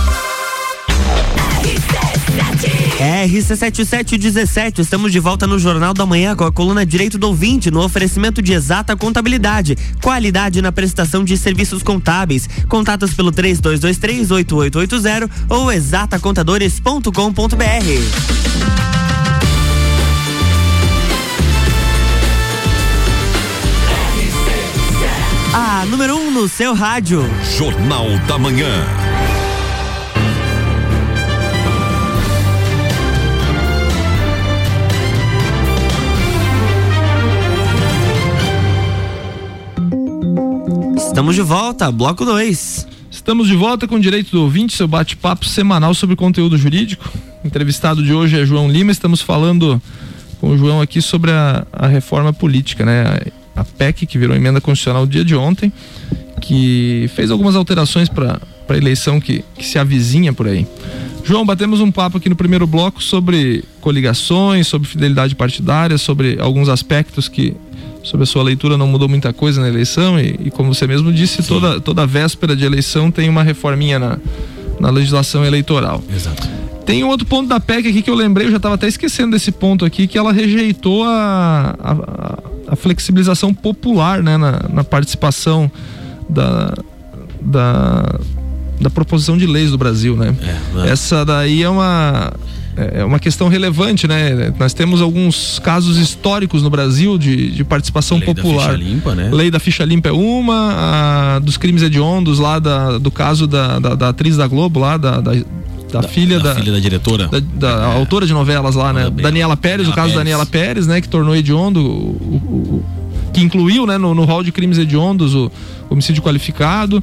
RC7717, 3.01 4.77
estamos 4.77 5.11
de 5.11 5.19
volta 5.19 5.47
no 5.47 5.57
Jornal 5.57 5.91
da 5.91 6.05
Manhã 6.05 6.35
com 6.35 6.43
a 6.43 6.51
coluna 6.51 6.85
Direito 6.85 7.17
do 7.17 7.25
Ouvinte, 7.25 7.71
no 7.71 7.83
oferecimento 7.83 8.43
de 8.43 8.53
exata 8.53 8.95
contabilidade, 8.95 9.75
qualidade 10.03 10.61
na 10.61 10.71
prestação 10.71 11.23
de 11.23 11.35
serviços 11.35 11.81
contábeis. 11.81 12.47
Contatos 12.69 13.15
pelo 13.15 13.31
32238880 13.31 15.27
ou 15.49 15.71
exatacontadores.com.br. 15.71 17.11
A 25.53 25.85
número 25.87 26.17
1 26.17 26.19
um 26.19 26.31
no 26.31 26.47
seu 26.47 26.75
rádio. 26.75 27.25
Jornal 27.57 28.07
da 28.27 28.37
Manhã. 28.37 29.10
Estamos 41.11 41.35
de 41.35 41.41
volta, 41.41 41.91
bloco 41.91 42.23
2. 42.23 42.87
Estamos 43.11 43.49
de 43.49 43.53
volta 43.53 43.85
com 43.85 43.95
o 43.95 43.99
Direito 43.99 44.31
do 44.31 44.43
Ouvinte, 44.43 44.77
seu 44.77 44.87
bate-papo 44.87 45.45
semanal 45.45 45.93
sobre 45.93 46.15
conteúdo 46.15 46.57
jurídico. 46.57 47.11
O 47.43 47.47
entrevistado 47.47 48.01
de 48.01 48.13
hoje 48.13 48.39
é 48.39 48.45
João 48.45 48.71
Lima. 48.71 48.93
Estamos 48.93 49.19
falando 49.19 49.79
com 50.39 50.51
o 50.51 50.57
João 50.57 50.79
aqui 50.79 51.01
sobre 51.01 51.29
a, 51.31 51.67
a 51.73 51.85
reforma 51.85 52.31
política, 52.31 52.85
né? 52.85 53.03
A, 53.53 53.59
a 53.59 53.65
PEC, 53.65 54.05
que 54.05 54.17
virou 54.17 54.33
emenda 54.37 54.61
constitucional 54.61 55.01
no 55.01 55.11
dia 55.11 55.25
de 55.25 55.35
ontem, 55.35 55.71
que 56.39 57.11
fez 57.13 57.29
algumas 57.29 57.57
alterações 57.57 58.07
para 58.07 58.39
a 58.69 58.77
eleição 58.77 59.19
que, 59.19 59.43
que 59.57 59.65
se 59.65 59.77
avizinha 59.77 60.31
por 60.31 60.47
aí. 60.47 60.65
João, 61.25 61.45
batemos 61.45 61.81
um 61.81 61.91
papo 61.91 62.19
aqui 62.19 62.29
no 62.29 62.37
primeiro 62.37 62.65
bloco 62.65 63.03
sobre 63.03 63.65
coligações, 63.81 64.65
sobre 64.65 64.87
fidelidade 64.87 65.35
partidária, 65.35 65.97
sobre 65.97 66.37
alguns 66.39 66.69
aspectos 66.69 67.27
que 67.27 67.53
sobre 68.03 68.23
a 68.23 68.25
sua 68.25 68.43
leitura 68.43 68.77
não 68.77 68.87
mudou 68.87 69.07
muita 69.07 69.31
coisa 69.31 69.61
na 69.61 69.67
eleição 69.67 70.19
e, 70.19 70.39
e 70.45 70.51
como 70.51 70.73
você 70.73 70.87
mesmo 70.87 71.11
disse, 71.11 71.43
toda, 71.43 71.79
toda 71.79 72.05
véspera 72.05 72.55
de 72.55 72.65
eleição 72.65 73.11
tem 73.11 73.29
uma 73.29 73.43
reforminha 73.43 73.99
na, 73.99 74.17
na 74.79 74.89
legislação 74.89 75.45
eleitoral. 75.45 76.03
Exato. 76.13 76.47
Tem 76.85 77.03
um 77.03 77.07
outro 77.07 77.25
ponto 77.25 77.47
da 77.47 77.59
PEC 77.59 77.87
aqui 77.89 78.01
que 78.01 78.09
eu 78.09 78.15
lembrei, 78.15 78.47
eu 78.47 78.51
já 78.51 78.57
estava 78.57 78.75
até 78.75 78.87
esquecendo 78.87 79.31
desse 79.31 79.51
ponto 79.51 79.85
aqui, 79.85 80.07
que 80.07 80.17
ela 80.17 80.33
rejeitou 80.33 81.03
a, 81.03 81.75
a, 81.79 82.39
a 82.69 82.75
flexibilização 82.75 83.53
popular 83.53 84.21
né, 84.23 84.35
na, 84.35 84.63
na 84.67 84.83
participação 84.83 85.71
da, 86.27 86.73
da, 87.39 88.19
da 88.79 88.89
proposição 88.89 89.37
de 89.37 89.45
leis 89.45 89.71
do 89.71 89.77
Brasil, 89.77 90.15
né? 90.15 90.35
É, 90.41 90.75
né? 90.75 90.89
Essa 90.89 91.23
daí 91.23 91.61
é 91.61 91.69
uma 91.69 92.33
é 92.77 93.03
uma 93.03 93.19
questão 93.19 93.47
relevante, 93.47 94.07
né? 94.07 94.53
Nós 94.59 94.73
temos 94.73 95.01
alguns 95.01 95.59
casos 95.59 95.97
históricos 95.97 96.63
no 96.63 96.69
Brasil 96.69 97.17
de, 97.17 97.51
de 97.51 97.63
participação 97.63 98.17
Lei 98.17 98.27
da 98.27 98.33
popular. 98.35 98.69
ficha 98.71 98.77
limpa, 98.83 99.15
né? 99.15 99.29
Lei 99.31 99.51
da 99.51 99.59
ficha 99.59 99.83
limpa 99.85 100.09
é 100.09 100.11
uma, 100.11 101.35
a 101.35 101.39
dos 101.39 101.57
crimes 101.57 101.83
hediondos 101.83 102.39
lá 102.39 102.59
da, 102.59 102.97
do 102.97 103.11
caso 103.11 103.45
da, 103.47 103.79
da, 103.79 103.95
da 103.95 104.09
atriz 104.09 104.37
da 104.37 104.47
Globo 104.47 104.79
lá, 104.79 104.95
da, 104.97 105.19
da, 105.19 105.31
da 105.91 106.01
filha 106.03 106.39
da, 106.39 106.55
filha 106.55 106.71
da 106.71 106.79
diretora. 106.79 107.27
da, 107.27 107.39
da 107.39 107.85
autora 107.87 108.25
de 108.25 108.33
novelas 108.33 108.75
lá, 108.75 108.93
né? 108.93 109.03
Daniela- 109.03 109.21
Daniela 109.21 109.57
Pérez, 109.57 109.87
o 109.87 109.91
Daniela 109.91 109.95
caso 109.95 110.07
da 110.09 110.13
Pérez. 110.13 110.17
Daniela 110.17 110.45
Pérez, 110.45 110.87
né? 110.87 111.01
Que 111.01 111.09
tornou 111.09 111.35
hediondo, 111.35 111.81
o, 111.81 111.83
o- 111.85 112.75
o- 112.77 112.85
que 113.33 113.41
incluiu, 113.41 113.85
né? 113.85 113.97
No, 113.97 114.13
no 114.13 114.23
rol 114.25 114.43
de 114.43 114.51
crimes 114.51 114.77
hediondos 114.77 115.33
o 115.35 115.51
homicídio 115.89 116.21
qualificado, 116.21 117.01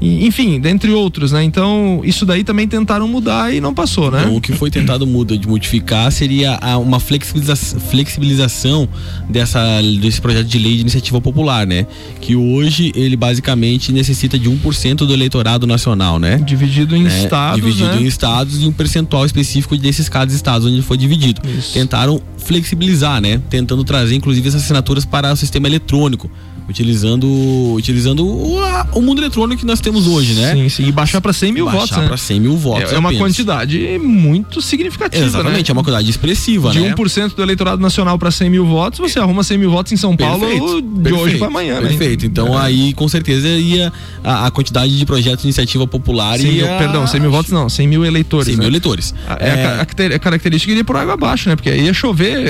e, 0.00 0.26
enfim, 0.26 0.60
dentre 0.60 0.90
outros, 0.92 1.32
né? 1.32 1.42
Então, 1.42 2.00
isso 2.04 2.26
daí 2.26 2.44
também 2.44 2.68
tentaram 2.68 3.08
mudar 3.08 3.54
e 3.54 3.60
não 3.60 3.72
passou, 3.72 4.10
né? 4.10 4.22
Então, 4.22 4.36
o 4.36 4.40
que 4.40 4.52
foi 4.52 4.70
tentado 4.70 5.06
muda, 5.06 5.36
de 5.36 5.48
modificar 5.48 6.10
seria 6.12 6.58
uma 6.78 7.00
flexibiliza- 7.00 7.56
flexibilização 7.56 8.88
dessa, 9.28 9.80
desse 10.00 10.20
projeto 10.20 10.46
de 10.46 10.58
lei 10.58 10.74
de 10.76 10.80
iniciativa 10.82 11.20
popular, 11.20 11.66
né? 11.66 11.86
Que 12.20 12.36
hoje 12.36 12.92
ele 12.94 13.16
basicamente 13.16 13.92
necessita 13.92 14.38
de 14.38 14.50
1% 14.50 14.98
do 14.98 15.12
eleitorado 15.12 15.66
nacional, 15.66 16.18
né? 16.18 16.38
Dividido 16.38 16.94
em 16.94 17.04
né? 17.04 17.22
estados, 17.22 17.64
dividido 17.64 17.96
né? 17.96 18.02
em 18.02 18.06
estados 18.06 18.62
e 18.62 18.66
um 18.66 18.72
percentual 18.72 19.24
específico 19.24 19.76
desses 19.76 20.08
cada 20.08 20.32
estados 20.32 20.66
onde 20.66 20.82
foi 20.82 20.96
dividido. 20.96 21.40
Isso. 21.48 21.72
Tentaram 21.72 22.20
flexibilizar, 22.38 23.20
né? 23.20 23.40
Tentando 23.48 23.82
trazer 23.82 24.14
inclusive 24.14 24.48
essas 24.48 24.62
assinaturas 24.62 25.04
para 25.04 25.32
o 25.32 25.36
sistema 25.36 25.66
eletrônico, 25.66 26.30
utilizando 26.68 27.26
utilizando 27.74 28.26
o, 28.26 28.58
a- 28.60 28.86
o 28.92 29.00
mundo 29.02 29.20
eletrônico 29.20 29.60
que 29.60 29.66
nós 29.66 29.80
temos 29.80 30.06
hoje, 30.06 30.34
né? 30.34 30.52
Sim, 30.54 30.68
sim. 30.68 30.86
E 30.86 30.92
baixar 30.92 31.20
para 31.20 31.32
100 31.32 31.52
mil 31.52 31.64
Baixar 31.66 31.80
votos, 31.80 31.96
né? 31.98 32.06
para 32.06 32.16
100 32.16 32.40
mil 32.40 32.56
votos. 32.56 32.92
É, 32.92 32.94
é 32.94 32.98
uma 32.98 33.12
quantidade 33.14 33.98
muito 34.02 34.60
significativa, 34.62 35.24
Exatamente, 35.24 35.64
né? 35.68 35.70
é 35.70 35.72
uma 35.72 35.82
quantidade 35.82 36.08
expressiva, 36.10 36.70
De 36.70 36.80
né? 36.80 36.94
1% 36.94 37.34
do 37.34 37.42
eleitorado 37.42 37.80
nacional 37.80 38.18
para 38.18 38.30
100 38.30 38.50
mil 38.50 38.66
votos, 38.66 38.98
você 38.98 39.18
arruma 39.18 39.42
100 39.42 39.58
mil 39.58 39.70
votos 39.70 39.92
em 39.92 39.96
São 39.96 40.16
Paulo 40.16 40.40
Perfeito, 40.40 40.82
de 40.82 40.88
perfeito, 41.02 41.18
hoje 41.18 41.38
para 41.38 41.46
amanhã, 41.48 41.80
né? 41.80 41.88
Perfeito. 41.88 42.26
Então 42.26 42.58
É. 42.58 42.62
aí 42.66 42.92
com 42.94 43.08
certeza 43.08 43.48
ia 43.48 43.92
a, 44.24 44.46
a 44.46 44.50
quantidade 44.50 44.96
de 44.96 45.06
projetos 45.06 45.42
de 45.42 45.46
iniciativa 45.48 45.86
popular 45.86 46.38
100 46.38 46.46
mil, 46.52 46.66
ia... 46.66 46.78
perdão, 46.78 47.06
100 47.06 47.20
mil 47.20 47.30
votos 47.30 47.52
não, 47.52 47.68
100 47.68 47.88
mil 47.88 48.04
eleitores. 48.04 48.46
100 48.46 48.56
né? 48.56 48.60
mil 48.60 48.68
eleitores. 48.68 49.14
É, 49.40 49.66
a 49.66 49.86
a 50.16 50.18
característica 50.18 50.70
iria 50.72 50.84
por 50.84 50.96
água 50.96 51.14
abaixo, 51.14 51.48
né? 51.48 51.56
Porque 51.56 51.70
aí 51.70 51.84
ia 51.84 51.94
chover 51.94 52.40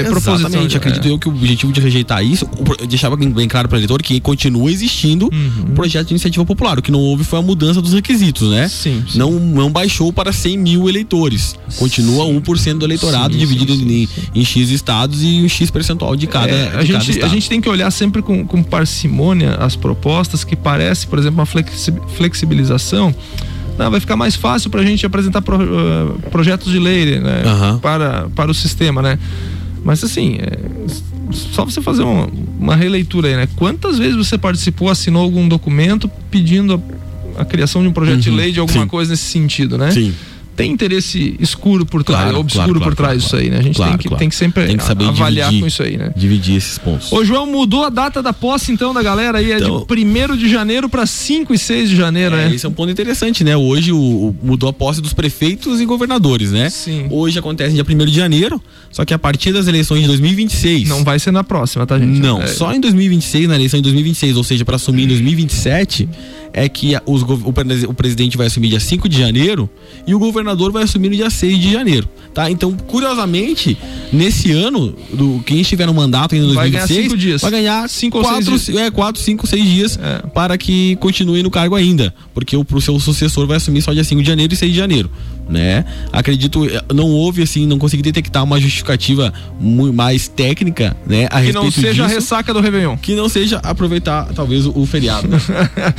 de- 0.68 0.76
acredito 0.76 1.06
é. 1.06 1.10
eu 1.10 1.18
que 1.18 1.28
o 1.28 1.32
objetivo 1.32 1.72
de 1.72 1.80
rejeitar 1.80 2.24
isso, 2.24 2.48
deixava 2.88 3.16
bem, 3.16 3.30
bem 3.30 3.48
claro 3.48 3.68
para 3.68 3.76
o 3.76 3.78
eleitor 3.78 4.02
que 4.06 4.20
continua 4.20 4.70
existindo 4.70 5.24
Uhum. 5.32 5.64
o 5.70 5.72
projeto 5.72 6.06
de 6.06 6.12
iniciativa 6.12 6.44
popular. 6.46 6.78
O 6.78 6.82
que 6.82 6.92
não 6.92 7.00
houve 7.00 7.24
foi 7.24 7.40
a 7.40 7.42
mudança 7.42 7.82
dos 7.82 7.92
requisitos, 7.92 8.48
né? 8.50 8.68
Sim, 8.68 9.02
sim. 9.10 9.18
Não, 9.18 9.32
não 9.32 9.68
baixou 9.72 10.12
para 10.12 10.32
100 10.32 10.56
mil 10.58 10.88
eleitores. 10.88 11.56
Continua 11.76 12.24
1% 12.26 12.78
do 12.78 12.86
eleitorado 12.86 13.34
Sim, 13.34 13.40
dividido 13.40 13.74
sim, 13.74 14.06
em, 14.34 14.40
em 14.40 14.44
X 14.44 14.70
estados 14.70 15.24
e 15.24 15.42
um 15.42 15.48
X 15.48 15.72
percentual 15.72 16.14
de 16.14 16.28
cada, 16.28 16.52
É, 16.52 16.62
de 16.62 16.68
a, 16.68 16.70
cada 16.70 16.84
gente, 16.84 17.10
estado. 17.10 17.30
a 17.30 17.34
gente 17.34 17.48
tem 17.48 17.60
que 17.60 17.68
olhar 17.68 17.90
sempre 17.90 18.22
com, 18.22 18.46
com 18.46 18.62
parcimônia 18.62 19.54
as 19.56 19.74
propostas 19.74 20.44
que 20.44 20.54
parece, 20.54 21.04
por 21.08 21.18
exemplo, 21.18 21.40
uma 21.40 21.46
flexi- 21.46 21.92
flexibilização. 22.16 23.12
Não, 23.76 23.90
vai 23.90 23.98
ficar 24.00 24.16
mais 24.16 24.36
fácil 24.36 24.70
para 24.70 24.80
a 24.82 24.84
gente 24.84 25.04
apresentar 25.04 25.42
pro- 25.42 25.60
eh, 25.60 26.28
projetos 26.30 26.72
de 26.72 26.78
lei 26.78 27.18
né, 27.18 27.42
Aham. 27.44 27.78
para, 27.78 28.28
para 28.34 28.50
o 28.50 28.54
sistema, 28.54 29.02
né? 29.02 29.18
Mas 29.86 30.02
assim, 30.02 30.38
é, 30.40 31.32
só 31.32 31.64
você 31.64 31.80
fazer 31.80 32.02
uma, 32.02 32.28
uma 32.58 32.74
releitura 32.74 33.28
aí, 33.28 33.36
né? 33.36 33.48
Quantas 33.54 33.98
vezes 33.98 34.16
você 34.16 34.36
participou, 34.36 34.90
assinou 34.90 35.22
algum 35.22 35.46
documento 35.46 36.10
pedindo 36.28 36.82
a, 37.38 37.42
a 37.42 37.44
criação 37.44 37.82
de 37.82 37.88
um 37.88 37.92
projeto 37.92 38.18
de 38.18 38.30
Uhum, 38.30 38.34
lei 38.36 38.50
de 38.50 38.58
alguma 38.58 38.82
sim. 38.82 38.88
coisa 38.88 39.12
nesse 39.12 39.22
sentido, 39.22 39.78
né? 39.78 39.92
Sim. 39.92 40.12
Tem 40.56 40.70
interesse 40.72 41.36
escuro 41.38 41.84
por 41.84 42.02
trás, 42.02 42.22
Claro, 42.24 42.38
obscuro 42.40 42.66
claro, 42.80 42.80
por 42.80 42.94
trás 42.96 43.08
claro, 43.12 43.18
disso 43.20 43.36
aí, 43.36 43.50
né? 43.50 43.58
A 43.58 43.62
gente 43.62 43.76
tem, 43.80 43.96
que, 43.98 44.08
tem 44.16 44.28
que 44.28 44.34
sempre 44.34 44.66
Tem 44.66 44.76
que 44.76 44.84
saber 44.84 45.04
avaliar 45.06 45.48
dividir. 45.50 45.60
com 45.60 45.66
isso 45.68 45.82
aí, 45.82 45.96
né? 45.96 46.12
Dividir 46.16 46.56
esses 46.56 46.78
pontos. 46.78 47.12
Ô, 47.12 47.24
João, 47.24 47.46
mudou 47.46 47.84
a 47.84 47.90
data 47.90 48.22
da 48.22 48.32
posse, 48.32 48.72
então, 48.72 48.94
da 48.94 49.02
galera 49.02 49.38
aí. 49.38 49.52
É 49.52 49.56
Então- 49.58 49.86
de 49.88 50.04
1 50.04 50.36
de 50.36 50.48
janeiro 50.48 50.88
para 50.88 51.04
5 51.06 51.52
e 51.54 51.58
6 51.58 51.90
de 51.90 51.96
janeiro, 51.96 52.34
É, 52.34 52.48
né? 52.48 52.54
esse 52.54 52.64
é 52.64 52.68
um 52.68 52.72
ponto 52.72 52.90
interessante, 52.90 53.44
né? 53.44 53.56
Hoje 53.56 53.92
o, 53.92 53.98
o- 53.98 54.36
mudou 54.42 54.68
a 54.68 54.72
posse 54.72 55.00
dos 55.02 55.12
prefeitos 55.12 55.80
e 55.80 55.84
governadores, 55.84 56.50
né? 56.52 56.70
Sim. 56.70 57.06
Hoje 57.10 57.38
acontece 57.38 57.74
dia 57.74 57.84
1 57.84 58.06
de 58.06 58.12
janeiro, 58.14 58.60
só 58.90 59.04
que 59.04 59.12
a 59.12 59.18
partir 59.18 59.52
das 59.52 59.66
eleições 59.68 60.00
de 60.00 60.06
2026. 60.08 60.88
Não 60.88 61.04
vai 61.04 61.18
ser 61.18 61.30
na 61.32 61.44
próxima, 61.44 61.86
tá, 61.86 61.98
gente? 61.98 62.18
Não, 62.18 62.40
É, 62.42 62.46
só 62.46 62.72
em 62.72 62.80
2026, 62.80 63.48
na 63.48 63.54
eleição 63.56 63.78
de 63.78 63.82
2026, 63.82 64.36
ou 64.36 64.44
seja, 64.44 64.64
para 64.64 64.76
assumir 64.76 65.04
em 65.04 65.08
2027, 65.08 66.08
é 66.56 66.68
que 66.68 66.94
os 67.06 67.22
o, 67.22 67.52
presi- 67.52 67.86
o 67.86 67.92
presidente 67.94 68.36
vai 68.36 68.46
assumir 68.48 68.68
dia 68.70 68.80
5 68.80 69.08
de 69.08 69.18
janeiro 69.18 69.68
e 70.06 70.14
o 70.14 70.18
governador 70.18 70.72
vai 70.72 70.82
assumir 70.84 71.10
no 71.10 71.14
dia 71.14 71.28
6 71.30 71.58
de 71.60 71.70
janeiro, 71.70 72.08
tá? 72.34 72.50
Então, 72.50 72.72
curiosamente, 72.72 73.76
nesse 74.12 74.50
ano, 74.52 74.94
do, 75.12 75.42
quem 75.46 75.60
estiver 75.60 75.86
no 75.86 75.92
mandato 75.94 76.34
ainda 76.34 76.46
em 76.46 76.54
Vai 76.54 76.70
ganhar 76.70 76.86
2026, 76.86 77.04
cinco 77.10 77.16
dias. 77.18 77.40
vai 77.42 77.50
ganhar 77.50 77.88
Cinco 77.88 78.18
ou 78.18 78.24
seis 78.24 78.34
quatro, 78.46 78.58
dias. 78.58 78.78
é, 78.86 78.90
4, 78.90 79.22
5, 79.22 79.46
6 79.46 79.64
dias 79.64 79.98
É. 80.02 80.26
para 80.28 80.56
que 80.58 80.96
continue 80.96 81.42
no 81.42 81.50
cargo 81.50 81.74
ainda, 81.76 82.14
porque 82.34 82.56
o 82.56 82.64
seu 82.80 82.98
sucessor 82.98 83.46
vai 83.46 83.58
assumir 83.58 83.82
só 83.82 83.92
dia 83.92 84.02
5 84.04 84.22
de 84.22 84.26
janeiro 84.26 84.52
e 84.52 84.56
6 84.56 84.72
de 84.72 84.78
janeiro, 84.78 85.10
né? 85.48 85.84
Acredito, 86.12 86.64
eh, 86.66 86.82
não 86.94 87.06
houve 87.10 87.42
assim, 87.42 87.66
não 87.66 87.78
consegui 87.78 88.02
detectar 88.02 88.42
uma 88.44 88.58
justificativa 88.60 89.32
mais 89.60 90.28
técnica, 90.28 90.96
né, 91.06 91.26
a 91.30 91.40
Que 91.42 91.52
não 91.52 91.70
seja 91.70 92.02
a 92.04 92.06
disso 92.06 92.14
ressaca 92.18 92.52
do 92.52 92.60
Réveillon. 92.60 92.96
que 92.96 93.14
não 93.14 93.28
seja 93.28 93.58
aproveitar 93.62 94.26
talvez 94.34 94.66
o, 94.66 94.86
feriado. 94.86 95.28
né? 95.28 95.38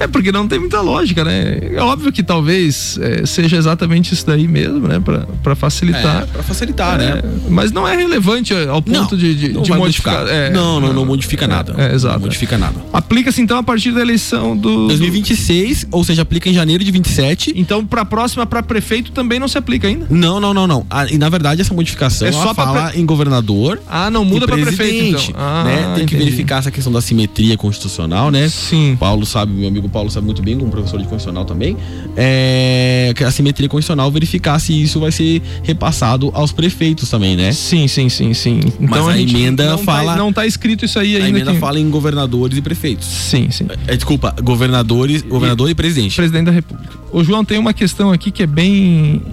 É 0.00 0.06
porque 0.06 0.32
não 0.32 0.48
tem 0.48 0.58
muita 0.58 0.80
lógica, 0.80 1.22
né? 1.24 1.58
É 1.74 1.80
óbvio 1.80 2.10
que 2.10 2.22
talvez 2.22 2.98
é, 3.00 3.24
seja 3.26 3.56
exatamente 3.56 4.12
isso 4.14 4.26
daí 4.26 4.48
mesmo, 4.48 4.88
né? 4.88 4.98
Pra, 4.98 5.26
pra 5.42 5.54
facilitar. 5.54 6.22
É, 6.22 6.26
pra 6.26 6.42
facilitar, 6.42 7.00
É, 7.00 7.14
né? 7.16 7.22
Mas 7.48 7.70
não 7.70 7.86
é 7.86 7.94
relevante 7.94 8.52
ao 8.54 8.82
ponto 8.82 9.12
Não, 9.12 9.18
de, 9.18 9.34
de, 9.34 9.48
não 9.50 9.62
de 9.62 9.70
modificar. 9.72 10.14
modificar. 10.20 10.28
é, 10.28 10.50
não, 10.50 10.80
não, 10.80 10.92
não 10.92 11.04
modifica 11.06 11.46
nada. 11.46 11.74
É, 11.78 11.94
exato. 11.94 12.14
Não 12.14 12.22
modifica 12.22 12.58
nada. 12.58 12.74
Aplica-se 12.92 13.40
então 13.40 13.58
a 13.58 13.62
partir 13.62 13.92
da 13.92 14.00
eleição 14.00 14.56
do. 14.56 14.88
2026, 14.88 15.86
ou 15.90 16.02
seja, 16.02 16.22
aplica 16.22 16.48
em 16.48 16.54
janeiro 16.54 16.82
de 16.82 16.90
27. 16.90 17.52
Então, 17.56 17.84
pra 17.86 18.04
próxima, 18.04 18.44
pra 18.46 18.62
prefeito, 18.72 19.12
também 19.12 19.38
não 19.38 19.48
se 19.48 19.58
aplica 19.58 19.86
ainda. 19.88 20.06
Não, 20.10 20.40
não, 20.40 20.54
não, 20.54 20.66
não. 20.66 20.86
Ah, 20.90 21.06
e 21.10 21.18
na 21.18 21.28
verdade 21.28 21.60
essa 21.60 21.74
modificação 21.74 22.26
É 22.28 22.32
só 22.32 22.54
pra 22.54 22.64
fala 22.64 22.92
em 22.96 23.04
governador 23.04 23.80
Ah, 23.88 24.10
não 24.10 24.24
muda 24.24 24.44
e 24.44 24.48
pra 24.48 24.56
presidente, 24.56 24.76
prefeito, 24.76 25.30
então. 25.30 25.40
Ah, 25.40 25.64
né? 25.64 25.76
Tem 25.96 26.06
que 26.06 26.14
entendi. 26.14 26.24
verificar 26.24 26.58
essa 26.58 26.70
questão 26.70 26.92
da 26.92 27.00
simetria 27.00 27.56
constitucional, 27.56 28.30
né? 28.30 28.48
Sim. 28.48 28.96
Paulo 28.98 29.26
sabe, 29.26 29.52
meu 29.52 29.68
amigo 29.68 29.88
Paulo 29.88 30.10
sabe 30.10 30.26
muito 30.26 30.42
bem, 30.42 30.58
como 30.58 30.70
professor 30.70 30.98
de 30.98 31.04
constitucional 31.04 31.44
também, 31.44 31.76
é, 32.16 33.12
que 33.16 33.24
a 33.24 33.30
simetria 33.30 33.68
constitucional 33.68 34.10
verificar 34.10 34.58
se 34.58 34.80
isso 34.80 35.00
vai 35.00 35.10
ser 35.12 35.42
repassado 35.62 36.30
aos 36.34 36.52
prefeitos 36.52 37.08
também, 37.10 37.36
né? 37.36 37.52
Sim, 37.52 37.86
sim, 37.88 38.08
sim, 38.08 38.32
sim. 38.34 38.60
Então 38.80 38.88
Mas 38.88 39.08
a 39.08 39.16
gente 39.16 39.34
emenda 39.34 39.68
não 39.70 39.78
fala- 39.78 40.12
Tá, 40.12 40.18
não 40.18 40.32
tá 40.32 40.46
escrito 40.46 40.84
isso 40.84 40.98
aí 40.98 41.14
A 41.16 41.18
ainda. 41.24 41.28
emenda 41.38 41.52
que- 41.52 41.58
fala 41.58 41.78
em 41.78 41.88
governadores 41.90 42.56
e 42.56 42.60
prefeitos. 42.62 43.06
Sim, 43.06 43.50
sim. 43.50 43.66
É, 43.86 43.94
desculpa, 43.96 44.34
governadores, 44.42 45.22
governador 45.22 45.68
e 45.70 45.74
presidente. 45.74 46.16
Presidente 46.16 46.46
da 46.46 46.52
República. 46.52 47.02
O 47.12 47.22
João 47.22 47.44
tem 47.44 47.58
uma 47.58 47.72
questão 47.74 48.10
aqui 48.10 48.30
que 48.30 48.42
é 48.42 48.46
bem 48.46 48.61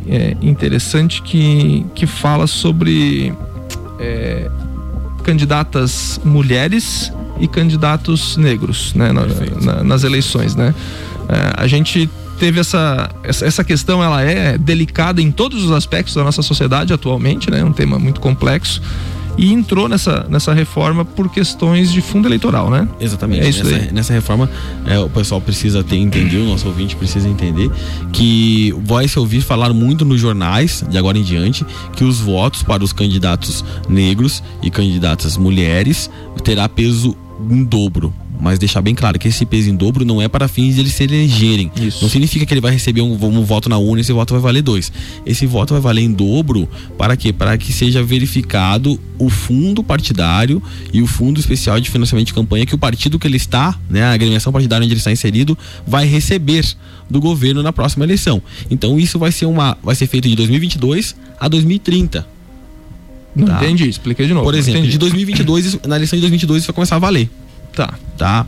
é, 0.08 0.36
interessante 0.42 1.22
que, 1.22 1.86
que 1.96 2.06
fala 2.08 2.48
sobre 2.48 3.34
é, 4.00 4.50
candidatas 5.24 6.20
mulheres 6.24 7.12
e 7.40 7.48
candidatos 7.48 8.36
negros 8.38 8.94
né, 8.94 9.12
na- 9.12 9.26
na- 9.62 9.84
nas 9.84 10.04
eleições, 10.04 10.56
né? 10.56 10.74
É, 11.28 11.54
a 11.64 11.68
gente 11.68 12.10
teve 12.40 12.60
essa, 12.60 13.10
essa 13.24 13.64
questão, 13.64 14.04
ela 14.04 14.22
é 14.22 14.58
delicada 14.58 15.22
em 15.22 15.30
todos 15.32 15.64
os 15.64 15.72
aspectos 15.72 16.16
da 16.16 16.24
nossa 16.24 16.42
sociedade 16.42 16.92
atualmente, 16.94 17.52
né? 17.52 17.60
É 17.60 17.66
um 17.66 17.72
tema 17.74 18.00
muito 18.00 18.20
complexo 18.20 18.82
e 19.40 19.54
entrou 19.54 19.88
nessa, 19.88 20.28
nessa 20.30 20.54
reforma 20.54 21.06
por 21.06 21.30
questões 21.30 21.94
de 21.94 22.02
fundo 22.02 22.28
eleitoral, 22.28 22.70
né? 22.70 22.90
Exatamente. 23.00 23.46
É 23.46 23.50
isso 23.50 23.64
nessa, 23.64 23.76
aí. 23.78 23.92
nessa 23.94 24.14
reforma, 24.14 24.50
é, 24.86 25.00
o 25.00 25.10
pessoal 25.10 25.40
precisa 25.40 25.82
ter, 25.82 25.96
entender, 25.96 26.40
o 26.40 26.46
nosso 26.46 26.68
ouvinte 26.68 26.94
precisa 26.94 27.30
entender 27.30 27.72
que 28.12 28.76
vai 28.84 29.08
se 29.08 29.18
ouvir 29.18 29.40
falar 29.40 29.72
muito 29.72 30.04
nos 30.04 30.20
jornais, 30.20 30.84
de 30.90 30.98
agora 30.98 31.18
em 31.18 31.24
diante, 31.24 31.66
que 31.96 32.04
os 32.04 32.20
votos 32.20 32.64
para 32.64 32.84
os 32.84 32.92
candidatos 32.92 33.64
negros 33.88 34.44
e 34.62 34.70
candidatas 34.70 35.38
mulheres 35.38 36.12
terá 36.44 36.68
peso 36.68 37.16
em 37.50 37.64
dobro. 37.64 38.14
Mas 38.42 38.58
deixar 38.58 38.82
bem 38.82 38.96
claro 38.96 39.20
que 39.20 39.28
esse 39.28 39.46
peso 39.46 39.70
em 39.70 39.76
dobro 39.76 40.06
não 40.06 40.22
é 40.22 40.30
para 40.30 40.48
fins 40.48 40.76
de 40.76 40.80
eles 40.82 40.94
se 40.94 41.04
elegerem. 41.04 41.70
Isso. 41.76 42.02
Não 42.02 42.10
significa 42.10 42.46
que 42.46 42.54
ele 42.54 42.62
vai 42.62 42.72
receber 42.72 43.02
um, 43.02 43.12
um 43.14 43.44
voto 43.44 43.68
na 43.68 43.78
urna 43.78 44.00
e 44.00 44.02
esse 44.02 44.14
voto 44.14 44.34
vai 44.34 44.42
valer 44.42 44.62
dois. 44.62 44.92
Esse 45.26 45.46
voto 45.46 45.74
vai 45.74 45.82
valer 45.82 46.04
em 46.04 46.12
dobro 46.14 46.68
para 46.98 47.18
quê? 47.18 47.34
Para 47.34 47.58
que 47.58 47.74
seja 47.74 48.02
verificado 48.02 48.98
o 49.18 49.30
fundo 49.30 49.84
partidário 49.84 50.64
e 50.94 51.02
o 51.02 51.08
fundo 51.08 51.38
especial 51.40 51.82
de 51.82 51.90
financiamento 51.90 52.28
de 52.28 52.34
campanha 52.34 52.66
que 52.66 52.74
o 52.74 52.78
partido 52.78 53.20
que 53.20 53.28
ele 53.28 53.36
está, 53.36 53.78
né, 53.90 54.04
a 54.04 54.14
agremiação 54.14 54.54
partidária 54.54 54.86
onde 54.86 54.94
ele 54.94 55.00
está 55.00 55.12
inserido, 55.12 55.58
vai 55.86 56.06
receber 56.06 56.66
do 57.10 57.20
governo 57.20 57.62
na 57.62 57.74
próxima 57.74 58.06
eleição. 58.06 58.42
Então 58.72 58.98
isso 58.98 59.20
vai 59.20 59.34
ser 59.34 59.48
uma, 59.48 59.78
vai 59.84 59.96
ser 59.96 60.08
feito 60.08 60.30
de 60.30 60.36
2022 60.38 61.14
a 61.38 61.50
2030. 61.50 62.26
Não 63.36 63.48
Tá. 63.48 63.58
entendi, 63.64 63.88
expliquei 63.88 64.26
de 64.28 64.34
novo. 64.34 64.44
Por 64.46 64.56
exemplo, 64.56 64.80
entendi. 64.80 64.94
de 64.94 64.98
2022, 64.98 65.66
isso- 65.66 65.80
na 65.88 65.96
eleição 65.98 66.18
de 66.18 66.22
2022 66.22 66.64
isso 66.64 66.68
vai 66.72 66.76
começar 66.76 66.96
a 66.96 67.00
valer 67.00 67.30
Tá. 67.74 67.94
tá? 68.18 68.46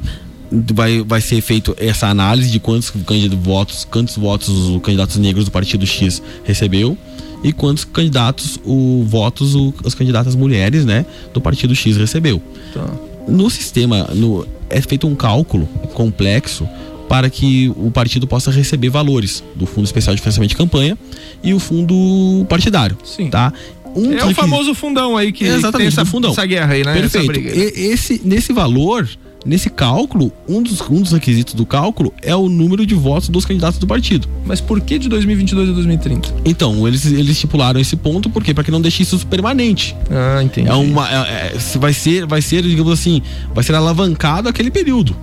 Vai, 0.73 1.01
vai 1.01 1.21
ser 1.21 1.39
feito 1.41 1.75
essa 1.79 2.07
análise 2.07 2.51
de 2.51 2.59
quantos 2.59 2.89
candidatos, 2.89 3.45
votos, 3.45 3.85
quantos 3.85 4.17
votos 4.17 4.49
os 4.49 4.81
candidatos 4.81 5.17
negros 5.17 5.45
do 5.45 5.51
partido 5.51 5.85
X 5.85 6.21
recebeu 6.43 6.97
e 7.43 7.53
quantos 7.53 7.83
candidatos 7.85 8.59
o 8.65 9.03
votos 9.07 9.55
o, 9.55 9.73
as 9.85 9.95
candidatas 9.95 10.35
mulheres, 10.35 10.85
né, 10.85 11.05
do 11.33 11.39
partido 11.41 11.73
X 11.73 11.97
recebeu. 11.97 12.41
Tá. 12.73 12.85
No 13.27 13.49
sistema, 13.49 14.09
no, 14.13 14.45
é 14.69 14.81
feito 14.81 15.07
um 15.07 15.15
cálculo 15.15 15.67
complexo 15.93 16.67
para 17.07 17.29
que 17.29 17.69
o 17.75 17.91
partido 17.91 18.25
possa 18.25 18.49
receber 18.49 18.89
valores 18.89 19.43
do 19.53 19.65
Fundo 19.65 19.83
Especial 19.83 20.15
de 20.15 20.21
Financiamento 20.21 20.51
de 20.51 20.55
Campanha 20.55 20.97
e 21.43 21.53
o 21.53 21.59
fundo 21.59 22.45
partidário, 22.47 22.97
Sim. 23.03 23.29
tá? 23.29 23.51
Um 23.95 24.13
É 24.13 24.25
o 24.25 24.33
famoso 24.33 24.73
fundão 24.73 25.17
aí 25.17 25.31
que, 25.31 25.43
Exatamente, 25.43 25.71
que 25.71 25.77
tem 25.77 25.87
essa, 25.87 26.05
fundão. 26.05 26.31
essa 26.31 26.45
guerra 26.45 26.73
aí, 26.73 26.83
né? 26.83 26.93
Perfeito. 26.93 27.39
E- 27.39 27.87
esse, 27.91 28.21
nesse 28.23 28.53
valor, 28.53 29.07
nesse 29.45 29.69
cálculo, 29.69 30.31
um 30.47 30.61
dos, 30.61 30.81
um 30.89 31.01
dos 31.01 31.11
requisitos 31.11 31.53
do 31.53 31.65
cálculo 31.65 32.13
é 32.21 32.35
o 32.35 32.47
número 32.47 32.85
de 32.85 32.93
votos 32.95 33.27
dos 33.29 33.45
candidatos 33.45 33.79
do 33.79 33.87
partido. 33.87 34.27
Mas 34.45 34.61
por 34.61 34.79
que 34.81 34.97
de 34.99 35.09
2022 35.09 35.69
a 35.69 35.73
2030? 35.73 36.33
Então, 36.45 36.87
eles, 36.87 37.05
eles 37.05 37.31
estipularam 37.31 37.79
esse 37.79 37.95
ponto 37.95 38.29
porque 38.29 38.53
para 38.53 38.63
que 38.63 38.71
não 38.71 38.81
deixe 38.81 39.03
isso 39.03 39.25
permanente. 39.27 39.95
Ah, 40.09 40.41
entendi. 40.43 40.69
É 40.69 40.73
uma, 40.73 41.09
é- 41.09 41.53
é- 41.53 41.77
vai 41.77 41.93
ser, 41.93 42.25
vai 42.25 42.41
ser, 42.41 42.63
digamos 42.63 42.91
assim, 42.93 43.21
vai 43.53 43.63
ser 43.63 43.75
alavancado 43.75 44.47
aquele 44.47 44.71
período. 44.71 45.15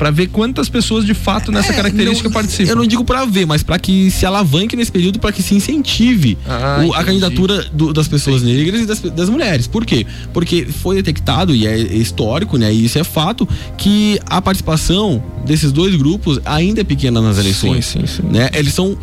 Pra 0.00 0.10
ver 0.10 0.28
quantas 0.28 0.66
pessoas 0.70 1.04
de 1.04 1.12
fato 1.12 1.52
nessa 1.52 1.72
É, 1.74 1.76
característica 1.76 2.26
não- 2.30 2.32
participam. 2.32 2.70
Eu 2.70 2.76
não 2.76 2.86
digo 2.86 3.04
para 3.04 3.26
ver, 3.26 3.44
mas 3.44 3.62
para 3.62 3.78
que 3.78 4.10
se 4.10 4.24
alavanque 4.24 4.74
nesse 4.74 4.90
período, 4.90 5.18
para 5.18 5.30
que 5.30 5.42
se 5.42 5.54
incentive 5.54 6.38
Ah, 6.48 6.82
o- 6.86 6.94
a 6.94 7.04
candidatura 7.04 7.62
do- 7.70 7.92
das 7.92 8.08
pessoas 8.08 8.40
negras 8.42 8.80
e 8.80 8.86
das, 8.86 8.98
das 9.02 9.28
mulheres. 9.28 9.66
Por 9.66 9.84
quê? 9.84 10.06
Porque 10.32 10.64
foi 10.64 10.96
detectado, 10.96 11.54
e 11.54 11.66
é 11.66 11.76
histórico, 11.78 12.56
né? 12.56 12.72
E 12.72 12.86
isso 12.86 12.98
é 12.98 13.04
fato, 13.04 13.46
que 13.76 14.18
a 14.24 14.40
participação 14.40 15.22
desses 15.44 15.72
dois 15.72 15.94
grupos 15.96 16.38
ainda 16.44 16.80
é 16.80 16.84
pequena 16.84 17.20
nas 17.20 17.38
eleições. 17.38 17.86
Sim, 17.86 18.00
sim, 18.06 18.06
sim. 18.06 18.22
Né? 18.30 18.50
Eles 18.54 18.74
são, 18.74 18.96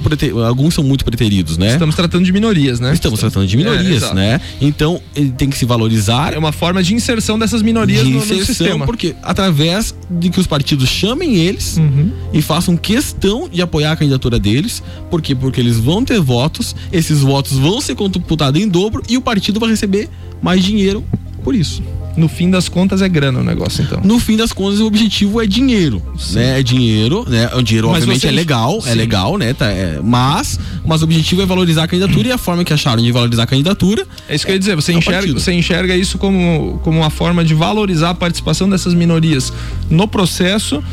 alguns 0.47 0.73
são 0.73 0.83
muito 0.83 1.03
preteridos, 1.03 1.57
né? 1.57 1.73
Estamos 1.73 1.95
tratando 1.95 2.23
de 2.25 2.31
minorias, 2.31 2.79
né? 2.79 2.93
Estamos 2.93 3.19
tratando 3.19 3.47
de 3.47 3.55
É, 3.55 3.57
minorias, 3.57 3.97
exato. 3.97 4.15
né? 4.15 4.39
Então, 4.61 5.01
ele 5.15 5.31
tem 5.31 5.49
que 5.49 5.57
se 5.57 5.65
valorizar 5.65 6.33
É 6.33 6.37
uma 6.37 6.51
forma 6.51 6.81
de 6.83 6.93
inserção 6.93 7.37
dessas 7.39 7.61
minorias 7.61 8.03
de 8.05 8.11
no, 8.11 8.17
no 8.19 8.23
inserção, 8.25 8.45
sistema. 8.45 8.85
porque 8.85 9.15
através 9.23 9.93
de 10.09 10.29
que 10.29 10.39
os 10.39 10.47
partidos 10.47 10.87
chamem 10.89 11.35
eles 11.35 11.77
Uhum. 11.77 12.11
e 12.33 12.41
façam 12.41 12.75
questão 12.77 13.49
de 13.49 13.61
apoiar 13.61 13.91
a 13.91 13.95
candidatura 13.95 14.39
deles, 14.39 14.81
por 15.09 15.21
quê? 15.21 15.35
Porque 15.35 15.59
eles 15.59 15.77
vão 15.77 16.03
ter 16.03 16.19
votos, 16.19 16.75
esses 16.91 17.19
votos 17.19 17.53
vão 17.53 17.81
ser 17.81 17.95
computados 17.95 18.61
em 18.61 18.67
dobro 18.67 19.01
e 19.09 19.17
o 19.17 19.21
partido 19.21 19.59
vai 19.59 19.69
receber 19.69 20.09
mais 20.41 20.63
dinheiro 20.63 21.03
por 21.47 21.55
isso. 21.55 21.81
No 22.17 22.27
fim 22.27 22.49
das 22.49 22.67
contas 22.67 23.01
é 23.01 23.07
grana 23.07 23.39
o 23.39 23.43
negócio, 23.43 23.81
então. 23.81 24.01
No 24.03 24.19
fim 24.19 24.35
das 24.35 24.51
contas, 24.51 24.81
o 24.81 24.85
objetivo 24.85 25.41
é 25.41 25.47
dinheiro, 25.47 26.01
né? 26.33 26.59
É 26.59 26.63
dinheiro, 26.63 27.23
né? 27.25 27.49
O 27.55 27.61
dinheiro, 27.61 27.87
Mas 27.87 27.99
obviamente, 27.99 28.21
vocês- 28.23 28.33
é 28.33 28.35
legal, 28.35 28.81
Sim. 28.81 28.89
é 28.89 28.93
legal, 28.95 29.37
né? 29.37 29.53
Tá, 29.53 29.67
é- 29.67 30.01
mas, 30.03 30.59
mas 30.85 31.01
o 31.01 31.05
objetivo 31.05 31.41
é 31.41 31.45
valorizar 31.45 31.83
a 31.83 31.87
candidatura 31.87 32.27
e 32.27 32.31
a 32.33 32.37
forma 32.37 32.65
que 32.65 32.73
acharam 32.73 33.01
de 33.01 33.09
valorizar 33.13 33.43
a 33.43 33.47
candidatura 33.47 34.05
É 34.27 34.35
isso 34.35 34.45
que 34.45 34.51
eu 34.51 34.55
ia 34.55 34.59
dizer, 34.59 34.75
você 34.75 34.91
É 34.91 34.95
enxerga, 34.95 35.31
você 35.39 35.53
enxerga 35.53 35.95
isso 35.95 36.17
como, 36.17 36.81
como 36.83 36.97
uma 36.99 37.09
forma 37.09 37.45
de 37.45 37.53
valorizar 37.53 38.09
a 38.09 38.13
participação 38.13 38.69
dessas 38.69 38.93
minorias 38.93 39.53
no 39.89 40.05
processo 40.05 40.83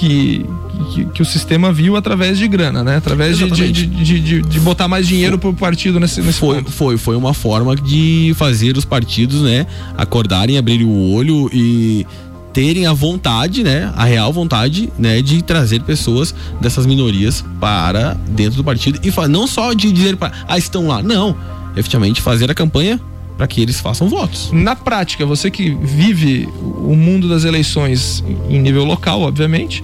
que, 0.00 0.46
que, 0.94 1.04
que, 1.04 1.22
o 1.22 1.24
sistema 1.26 1.70
viu 1.70 1.94
através 1.94 2.38
de 2.38 2.48
grana, 2.48 2.82
né? 2.82 2.96
Através 2.96 3.36
de, 3.36 3.50
de, 3.50 3.86
de, 4.20 4.40
de, 4.40 4.60
botar 4.60 4.88
mais 4.88 5.06
dinheiro 5.06 5.38
pro 5.38 5.52
partido 5.52 6.00
nesse, 6.00 6.22
nesse 6.22 6.38
foi, 6.38 6.56
ponto. 6.56 6.72
Foi, 6.72 6.96
foi 6.96 7.16
uma 7.16 7.34
forma 7.34 7.76
de 7.76 8.32
fazer 8.38 8.78
os 8.78 8.84
partidos, 8.86 9.42
né, 9.42 9.66
acordarem, 9.98 10.56
abrirem 10.56 10.86
o 10.86 11.12
olho 11.12 11.50
e 11.52 12.06
terem 12.50 12.86
a 12.86 12.94
vontade, 12.94 13.62
né, 13.62 13.92
a 13.94 14.04
real 14.04 14.32
vontade, 14.32 14.90
né, 14.98 15.20
de 15.20 15.42
trazer 15.42 15.82
pessoas 15.82 16.34
dessas 16.62 16.86
minorias 16.86 17.44
para 17.60 18.14
dentro 18.30 18.56
do 18.56 18.64
partido 18.64 18.98
e 19.04 19.28
não 19.28 19.46
só 19.46 19.74
de 19.74 19.92
dizer 19.92 20.16
para, 20.16 20.32
ah, 20.48 20.56
estão 20.56 20.86
lá, 20.86 21.02
não, 21.02 21.36
efetivamente 21.76 22.22
fazer 22.22 22.50
a 22.50 22.54
campanha 22.54 22.98
para 23.40 23.46
que 23.46 23.62
eles 23.62 23.80
façam 23.80 24.06
votos. 24.06 24.50
Na 24.52 24.76
prática, 24.76 25.24
você 25.24 25.50
que 25.50 25.70
vive 25.70 26.46
o 26.62 26.94
mundo 26.94 27.26
das 27.26 27.44
eleições 27.44 28.22
em 28.50 28.60
nível 28.60 28.84
local, 28.84 29.22
obviamente, 29.22 29.82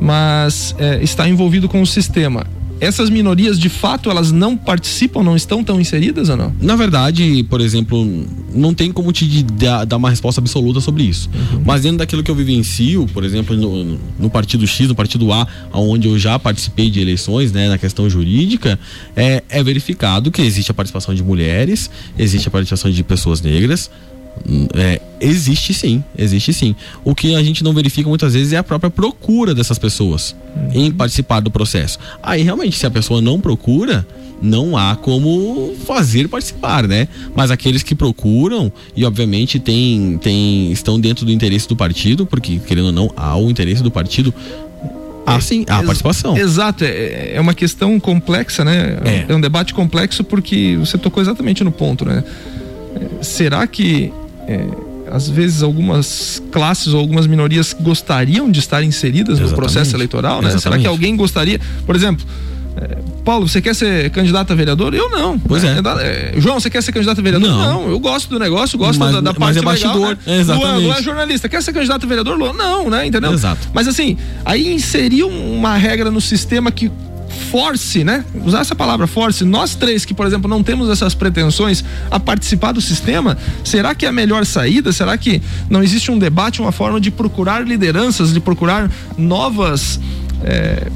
mas 0.00 0.74
é, 0.76 1.00
está 1.04 1.28
envolvido 1.28 1.68
com 1.68 1.80
o 1.80 1.86
sistema 1.86 2.44
essas 2.80 3.10
minorias 3.10 3.58
de 3.58 3.68
fato 3.68 4.10
elas 4.10 4.30
não 4.32 4.56
participam, 4.56 5.22
não 5.22 5.36
estão 5.36 5.62
tão 5.64 5.80
inseridas 5.80 6.28
ou 6.28 6.36
não? 6.36 6.54
Na 6.60 6.76
verdade, 6.76 7.44
por 7.48 7.60
exemplo, 7.60 8.06
não 8.54 8.74
tem 8.74 8.92
como 8.92 9.12
te 9.12 9.42
dar, 9.42 9.86
uma 9.96 10.10
resposta 10.10 10.40
absoluta 10.40 10.80
sobre 10.80 11.04
isso. 11.04 11.30
Uhum. 11.32 11.62
Mas 11.64 11.82
dentro 11.82 11.98
daquilo 11.98 12.22
que 12.22 12.30
eu 12.30 12.34
vivencio, 12.34 13.06
por 13.12 13.24
exemplo, 13.24 13.56
no, 13.56 13.98
no, 14.18 14.30
partido 14.30 14.66
X, 14.66 14.88
no 14.88 14.94
partido 14.94 15.32
A, 15.32 15.46
onde 15.72 16.08
eu 16.08 16.18
já 16.18 16.38
participei 16.38 16.90
de 16.90 17.00
eleições, 17.00 17.52
né, 17.52 17.68
na 17.68 17.78
questão 17.78 18.08
jurídica, 18.08 18.78
é, 19.14 19.42
é 19.48 19.62
verificado 19.62 20.30
que 20.30 20.42
existe 20.42 20.70
a 20.70 20.74
participação 20.74 21.14
de 21.14 21.22
mulheres, 21.22 21.90
existe 22.18 22.48
a 22.48 22.50
participação 22.50 22.90
de 22.90 23.02
pessoas 23.02 23.40
negras, 23.40 23.90
é, 24.74 25.00
existe 25.20 25.72
sim, 25.74 26.02
existe 26.16 26.52
sim. 26.52 26.74
O 27.04 27.14
que 27.14 27.34
a 27.34 27.42
gente 27.42 27.64
não 27.64 27.72
verifica 27.72 28.08
muitas 28.08 28.34
vezes 28.34 28.52
é 28.52 28.56
a 28.56 28.62
própria 28.62 28.90
procura 28.90 29.54
dessas 29.54 29.78
pessoas 29.78 30.34
uhum. 30.54 30.70
em 30.74 30.90
participar 30.90 31.40
do 31.40 31.50
processo. 31.50 31.98
Aí 32.22 32.42
realmente, 32.42 32.76
se 32.76 32.86
a 32.86 32.90
pessoa 32.90 33.20
não 33.20 33.40
procura, 33.40 34.06
não 34.40 34.76
há 34.76 34.94
como 34.96 35.74
fazer 35.86 36.28
participar, 36.28 36.86
né? 36.86 37.08
Mas 37.34 37.50
aqueles 37.50 37.82
que 37.82 37.94
procuram 37.94 38.70
e 38.94 39.04
obviamente 39.04 39.58
tem, 39.58 40.18
tem, 40.18 40.70
estão 40.70 41.00
dentro 41.00 41.24
do 41.24 41.32
interesse 41.32 41.66
do 41.66 41.74
partido, 41.74 42.26
porque 42.26 42.58
querendo 42.58 42.86
ou 42.86 42.92
não, 42.92 43.10
há 43.16 43.36
o 43.36 43.50
interesse 43.50 43.82
do 43.82 43.90
partido 43.90 44.32
ah, 45.26 45.40
sim, 45.40 45.64
há 45.68 45.82
participação. 45.82 46.36
Exato, 46.38 46.84
é, 46.84 47.34
é 47.34 47.40
uma 47.40 47.52
questão 47.52 47.98
complexa, 47.98 48.64
né? 48.64 48.96
É. 49.04 49.32
é 49.32 49.34
um 49.34 49.40
debate 49.40 49.74
complexo 49.74 50.22
porque 50.22 50.76
você 50.78 50.96
tocou 50.96 51.20
exatamente 51.20 51.64
no 51.64 51.72
ponto, 51.72 52.04
né? 52.04 52.22
Será 53.20 53.66
que 53.66 54.12
é, 54.46 54.66
às 55.10 55.28
vezes 55.28 55.62
algumas 55.62 56.42
classes 56.50 56.92
ou 56.92 57.00
algumas 57.00 57.26
minorias 57.26 57.74
gostariam 57.78 58.50
de 58.50 58.58
estar 58.58 58.82
inseridas 58.82 59.38
Exatamente. 59.38 59.50
no 59.50 59.56
processo 59.56 59.96
eleitoral, 59.96 60.42
né? 60.42 60.56
Será 60.58 60.78
que 60.78 60.86
alguém 60.86 61.16
gostaria, 61.16 61.60
por 61.84 61.94
exemplo, 61.94 62.24
é, 62.76 62.98
Paulo, 63.24 63.48
você 63.48 63.62
quer 63.62 63.74
ser 63.74 64.10
candidato 64.10 64.52
a 64.52 64.56
vereador? 64.56 64.94
Eu 64.94 65.08
não. 65.10 65.38
Pois 65.38 65.64
é. 65.64 65.78
é. 65.78 66.32
é 66.36 66.40
João, 66.40 66.60
você 66.60 66.68
quer 66.68 66.82
ser 66.82 66.92
candidato 66.92 67.18
a 67.18 67.22
vereador? 67.22 67.48
Não. 67.48 67.58
não 67.58 67.88
eu 67.88 67.98
gosto 67.98 68.28
do 68.28 68.38
negócio, 68.38 68.78
gosto 68.78 68.98
mas, 68.98 69.12
da, 69.12 69.20
da 69.20 69.34
parte 69.34 69.40
mas 69.40 69.56
é 69.56 69.62
bastidor. 69.62 70.10
Legal, 70.10 70.18
né? 70.26 70.40
Exatamente. 70.40 70.72
Luan, 70.72 70.78
Luan 70.78 70.96
é 70.96 71.02
jornalista. 71.02 71.48
Quer 71.48 71.62
ser 71.62 71.72
candidato 71.72 72.04
a 72.04 72.06
vereador? 72.06 72.36
Luan? 72.36 72.52
Não, 72.52 72.90
né? 72.90 73.06
Entendeu? 73.06 73.32
Exato. 73.32 73.68
Mas 73.72 73.88
assim, 73.88 74.18
aí 74.44 74.72
inserir 74.72 75.24
uma 75.24 75.76
regra 75.76 76.10
no 76.10 76.20
sistema 76.20 76.70
que 76.70 76.90
force, 77.36 78.02
né? 78.02 78.24
Usar 78.44 78.60
essa 78.60 78.74
palavra 78.74 79.06
force, 79.06 79.44
nós 79.44 79.74
três 79.74 80.04
que, 80.04 80.12
por 80.12 80.26
exemplo, 80.26 80.48
não 80.48 80.62
temos 80.62 80.88
essas 80.90 81.14
pretensões 81.14 81.84
a 82.10 82.18
participar 82.18 82.72
do 82.72 82.80
sistema, 82.80 83.36
será 83.64 83.94
que 83.94 84.04
é 84.04 84.08
a 84.08 84.12
melhor 84.12 84.44
saída? 84.44 84.92
Será 84.92 85.16
que 85.16 85.40
não 85.70 85.82
existe 85.82 86.10
um 86.10 86.18
debate, 86.18 86.60
uma 86.60 86.72
forma 86.72 87.00
de 87.00 87.10
procurar 87.10 87.66
lideranças, 87.66 88.32
de 88.32 88.40
procurar 88.40 88.90
novas, 89.16 90.00
é, 90.42 90.88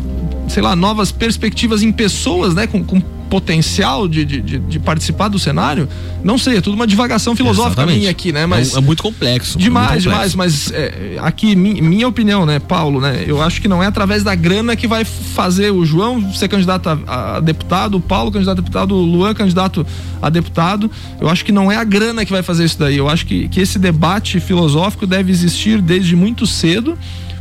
sei 0.48 0.62
lá, 0.62 0.74
novas 0.74 1.12
perspectivas 1.12 1.82
em 1.82 1.92
pessoas, 1.92 2.54
né? 2.54 2.66
Com, 2.66 2.82
com 2.82 3.00
potencial 3.30 4.08
de, 4.08 4.24
de, 4.24 4.58
de, 4.58 4.78
participar 4.80 5.28
do 5.28 5.38
cenário, 5.38 5.88
não 6.22 6.36
sei, 6.36 6.56
é 6.56 6.60
tudo 6.60 6.74
uma 6.74 6.86
divagação 6.86 7.36
filosófica 7.36 7.82
Exatamente. 7.82 7.98
minha 8.00 8.10
aqui, 8.10 8.32
né? 8.32 8.44
Mas 8.44 8.74
é, 8.74 8.78
é 8.78 8.80
muito 8.80 9.02
complexo. 9.02 9.56
Demais, 9.56 10.04
muito 10.04 10.14
complexo. 10.14 10.32
demais, 10.32 10.34
mas 10.34 10.72
é, 10.72 11.16
aqui, 11.20 11.54
mi, 11.54 11.80
minha 11.80 12.08
opinião, 12.08 12.44
né, 12.44 12.58
Paulo, 12.58 13.00
né? 13.00 13.24
Eu 13.26 13.40
acho 13.40 13.62
que 13.62 13.68
não 13.68 13.80
é 13.80 13.86
através 13.86 14.24
da 14.24 14.34
grana 14.34 14.74
que 14.74 14.88
vai 14.88 15.04
fazer 15.04 15.70
o 15.70 15.86
João 15.86 16.34
ser 16.34 16.48
candidato 16.48 16.88
a, 16.88 17.36
a 17.36 17.40
deputado, 17.40 17.96
o 17.96 18.00
Paulo 18.00 18.32
candidato 18.32 18.58
a 18.58 18.60
deputado, 18.60 18.94
o 18.96 19.00
Luan 19.00 19.32
candidato 19.32 19.86
a 20.20 20.28
deputado. 20.28 20.90
Eu 21.20 21.28
acho 21.28 21.44
que 21.44 21.52
não 21.52 21.70
é 21.70 21.76
a 21.76 21.84
grana 21.84 22.24
que 22.24 22.32
vai 22.32 22.42
fazer 22.42 22.64
isso 22.64 22.78
daí. 22.78 22.96
Eu 22.96 23.08
acho 23.08 23.24
que, 23.24 23.48
que 23.48 23.60
esse 23.60 23.78
debate 23.78 24.40
filosófico 24.40 25.06
deve 25.06 25.30
existir 25.30 25.80
desde 25.80 26.16
muito 26.16 26.46
cedo 26.46 26.98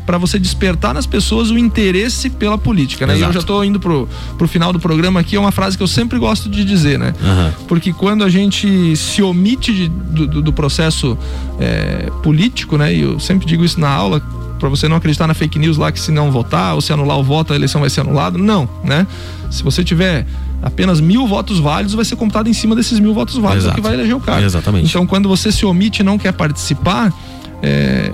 para 0.09 0.17
você 0.17 0.39
despertar 0.39 0.91
nas 0.91 1.05
pessoas 1.05 1.51
o 1.51 1.57
interesse 1.59 2.31
pela 2.31 2.57
política, 2.57 3.05
né? 3.05 3.15
E 3.15 3.21
eu 3.21 3.31
já 3.31 3.41
estou 3.41 3.63
indo 3.63 3.79
pro, 3.79 4.09
pro 4.39 4.47
final 4.47 4.73
do 4.73 4.79
programa 4.79 5.19
aqui, 5.19 5.35
é 5.35 5.39
uma 5.39 5.51
frase 5.51 5.77
que 5.77 5.83
eu 5.83 5.87
sempre 5.87 6.17
gosto 6.17 6.49
de 6.49 6.65
dizer, 6.65 6.97
né? 6.97 7.13
Uhum. 7.21 7.65
Porque 7.67 7.93
quando 7.93 8.23
a 8.23 8.29
gente 8.29 8.95
se 8.95 9.21
omite 9.21 9.71
de, 9.71 9.87
do, 9.87 10.41
do, 10.41 10.51
processo 10.51 11.15
é, 11.59 12.09
político, 12.23 12.75
né? 12.75 12.91
E 12.91 13.01
eu 13.01 13.19
sempre 13.19 13.45
digo 13.45 13.63
isso 13.63 13.79
na 13.79 13.87
aula, 13.87 14.19
para 14.57 14.67
você 14.67 14.87
não 14.87 14.97
acreditar 14.97 15.27
na 15.27 15.35
fake 15.35 15.59
news 15.59 15.77
lá 15.77 15.91
que 15.91 15.99
se 15.99 16.11
não 16.11 16.31
votar 16.31 16.73
ou 16.73 16.81
se 16.81 16.91
anular 16.91 17.19
o 17.19 17.23
voto 17.23 17.53
a 17.53 17.55
eleição 17.55 17.79
vai 17.79 17.91
ser 17.91 18.01
anulada. 18.01 18.35
Não, 18.35 18.67
né? 18.83 19.05
Se 19.51 19.61
você 19.61 19.83
tiver 19.83 20.25
apenas 20.59 20.99
mil 20.99 21.27
votos 21.27 21.59
válidos, 21.59 21.93
vai 21.93 22.03
ser 22.03 22.15
computado 22.15 22.49
em 22.49 22.53
cima 22.53 22.75
desses 22.75 22.99
mil 22.99 23.13
votos 23.13 23.37
válidos 23.37 23.67
é 23.67 23.75
que 23.75 23.79
vai 23.79 23.93
eleger 23.93 24.15
o 24.15 24.19
cara. 24.19 24.43
Exatamente. 24.43 24.87
Então, 24.89 25.05
quando 25.05 25.29
você 25.29 25.51
se 25.51 25.67
omite 25.67 26.01
e 26.01 26.03
não 26.03 26.17
quer 26.17 26.33
participar, 26.33 27.13
é, 27.61 28.11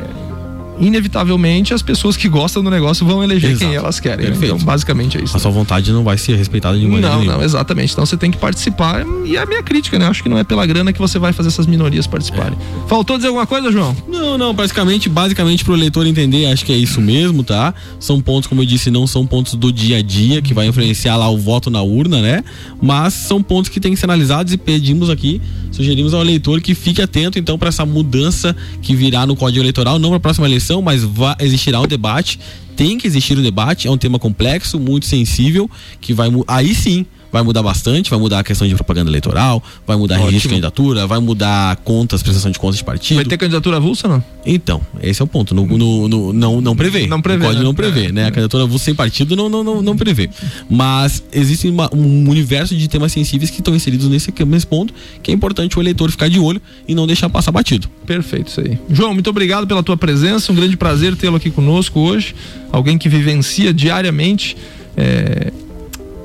inevitavelmente 0.79 1.73
as 1.73 1.81
pessoas 1.81 2.17
que 2.17 2.27
gostam 2.27 2.63
do 2.63 2.69
negócio 2.69 3.05
vão 3.05 3.23
eleger 3.23 3.51
Exato. 3.51 3.65
quem 3.65 3.75
elas 3.75 3.99
querem. 3.99 4.29
Né? 4.29 4.37
Então, 4.41 4.57
basicamente 4.57 5.17
é 5.17 5.23
isso. 5.23 5.35
A 5.35 5.39
sua 5.39 5.51
vontade 5.51 5.91
não 5.91 6.03
vai 6.03 6.17
ser 6.17 6.35
respeitada 6.35 6.77
de 6.77 6.85
maneira 6.85 7.09
Não, 7.09 7.19
nenhuma. 7.19 7.37
não, 7.37 7.43
exatamente. 7.43 7.93
Então 7.93 8.05
você 8.05 8.17
tem 8.17 8.31
que 8.31 8.37
participar. 8.37 9.05
E 9.25 9.35
é 9.35 9.39
a 9.41 9.45
minha 9.45 9.63
crítica, 9.63 9.97
né? 9.97 10.07
Acho 10.07 10.21
que 10.23 10.29
não 10.29 10.37
é 10.37 10.43
pela 10.43 10.65
grana 10.65 10.91
que 10.91 10.99
você 10.99 11.17
vai 11.17 11.33
fazer 11.33 11.49
essas 11.49 11.65
minorias 11.65 12.07
participarem. 12.07 12.57
É. 12.57 12.87
Faltou 12.89 13.17
dizer 13.17 13.29
alguma 13.29 13.47
coisa, 13.47 13.71
João? 13.71 13.95
Não, 14.07 14.37
não, 14.37 14.53
basicamente, 14.53 15.07
basicamente 15.09 15.63
pro 15.63 15.73
eleitor 15.75 16.05
entender, 16.05 16.45
acho 16.47 16.65
que 16.65 16.73
é 16.73 16.77
isso 16.77 16.99
mesmo, 16.99 17.43
tá? 17.43 17.73
São 17.99 18.19
pontos, 18.19 18.47
como 18.47 18.61
eu 18.61 18.65
disse, 18.65 18.91
não 18.91 19.07
são 19.07 19.25
pontos 19.25 19.53
do 19.55 19.71
dia 19.71 19.97
a 19.97 20.01
dia 20.01 20.41
que 20.41 20.53
vai 20.53 20.67
influenciar 20.67 21.15
lá 21.17 21.29
o 21.29 21.37
voto 21.37 21.69
na 21.69 21.81
urna, 21.81 22.21
né? 22.21 22.43
Mas 22.81 23.13
são 23.13 23.41
pontos 23.41 23.69
que 23.69 23.79
têm 23.79 23.93
que 23.93 23.99
ser 23.99 24.05
analisados 24.05 24.51
e 24.53 24.57
pedimos 24.57 25.09
aqui, 25.09 25.41
sugerimos 25.71 26.13
ao 26.13 26.21
eleitor 26.21 26.59
que 26.61 26.75
fique 26.75 27.01
atento 27.01 27.39
então 27.39 27.57
para 27.57 27.69
essa 27.69 27.85
mudança 27.85 28.55
que 28.81 28.95
virá 28.95 29.25
no 29.25 29.35
Código 29.35 29.61
Eleitoral, 29.61 29.97
não 29.99 30.09
para 30.09 30.17
a 30.17 30.19
próxima 30.19 30.47
eleição 30.47 30.64
eleição, 30.65 30.81
mas 30.81 31.03
vai, 31.03 31.35
existirá 31.39 31.79
um 31.79 31.87
debate. 31.87 32.39
Tem 32.75 32.97
que 32.97 33.07
existir 33.07 33.37
um 33.37 33.41
debate, 33.41 33.87
é 33.87 33.91
um 33.91 33.97
tema 33.97 34.19
complexo, 34.19 34.79
muito 34.79 35.05
sensível, 35.05 35.69
que 36.01 36.13
vai 36.13 36.29
aí 36.47 36.73
sim 36.73 37.05
vai 37.35 37.43
mudar 37.43 37.61
bastante, 37.61 38.09
vai 38.09 38.17
mudar 38.17 38.39
a 38.39 38.43
questão 38.45 38.65
de 38.65 38.73
propaganda 38.75 39.11
eleitoral, 39.11 39.61
vai 39.85 39.97
mudar 39.97 40.15
Ótimo. 40.15 40.27
registro 40.27 40.47
de 40.47 40.55
candidatura, 40.55 41.05
vai 41.05 41.19
mudar 41.19 41.75
contas, 41.77 42.23
prestação 42.23 42.49
de 42.49 42.57
contas 42.57 42.77
de 42.77 42.83
partido. 42.85 43.17
Vai 43.17 43.25
ter 43.25 43.37
candidatura 43.37 43.75
avulsa, 43.75 44.07
não? 44.07 44.23
Então, 44.45 44.81
esse 45.03 45.21
é 45.21 45.25
o 45.25 45.27
ponto. 45.27 45.53
No, 45.53 45.65
no, 45.65 46.07
no 46.07 46.31
não, 46.31 46.61
não 46.61 46.77
prevê. 46.77 47.07
Não 47.07 47.21
prevê. 47.21 47.43
Pode 47.43 47.57
né? 47.57 47.63
não 47.65 47.75
prever, 47.75 48.09
é, 48.09 48.11
né? 48.13 48.27
A 48.27 48.31
candidatura 48.31 48.63
avulsa 48.63 48.85
sem 48.85 48.95
partido 48.95 49.35
não, 49.35 49.49
não, 49.49 49.65
não, 49.65 49.81
não 49.81 49.97
prevê. 49.97 50.29
Mas 50.69 51.25
existe 51.33 51.67
uma, 51.67 51.93
um 51.93 52.29
universo 52.29 52.73
de 52.73 52.87
temas 52.87 53.11
sensíveis 53.11 53.49
que 53.49 53.59
estão 53.59 53.75
inseridos 53.75 54.07
nesse, 54.07 54.33
nesse 54.45 54.65
ponto, 54.65 54.93
que 55.21 55.29
é 55.29 55.33
importante 55.33 55.77
o 55.77 55.81
eleitor 55.81 56.09
ficar 56.11 56.29
de 56.29 56.39
olho 56.39 56.61
e 56.87 56.95
não 56.95 57.05
deixar 57.05 57.29
passar 57.29 57.51
batido. 57.51 57.89
Perfeito, 58.05 58.47
isso 58.47 58.61
aí. 58.61 58.79
João, 58.89 59.13
muito 59.13 59.29
obrigado 59.29 59.67
pela 59.67 59.83
tua 59.83 59.97
presença. 59.97 60.53
Um 60.53 60.55
grande 60.55 60.77
prazer 60.77 61.17
tê-lo 61.17 61.35
aqui 61.35 61.51
conosco 61.51 61.99
hoje. 61.99 62.33
Alguém 62.71 62.97
que 62.97 63.09
vivencia 63.09 63.73
diariamente. 63.73 64.55
É, 64.95 65.51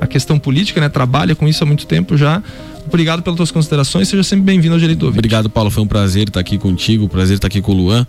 a 0.01 0.07
questão 0.07 0.39
política, 0.39 0.81
né? 0.81 0.89
Trabalha 0.89 1.35
com 1.35 1.47
isso 1.47 1.63
há 1.63 1.67
muito 1.67 1.87
tempo 1.87 2.17
já. 2.17 2.43
Obrigado 2.87 3.23
pelas 3.23 3.37
tuas 3.37 3.51
considerações, 3.51 4.09
seja 4.09 4.23
sempre 4.23 4.45
bem-vindo 4.47 4.75
ao 4.75 4.81
Direito 4.81 4.99
do 5.01 5.07
Ouvinte. 5.07 5.21
Obrigado, 5.21 5.49
Paulo, 5.49 5.71
foi 5.71 5.83
um 5.83 5.87
prazer 5.87 6.29
estar 6.29 6.41
aqui 6.41 6.59
contigo, 6.59 7.09
prazer 7.09 7.37
estar 7.37 7.47
aqui 7.47 7.61
com 7.61 7.73
o 7.73 7.75
Luan, 7.75 8.07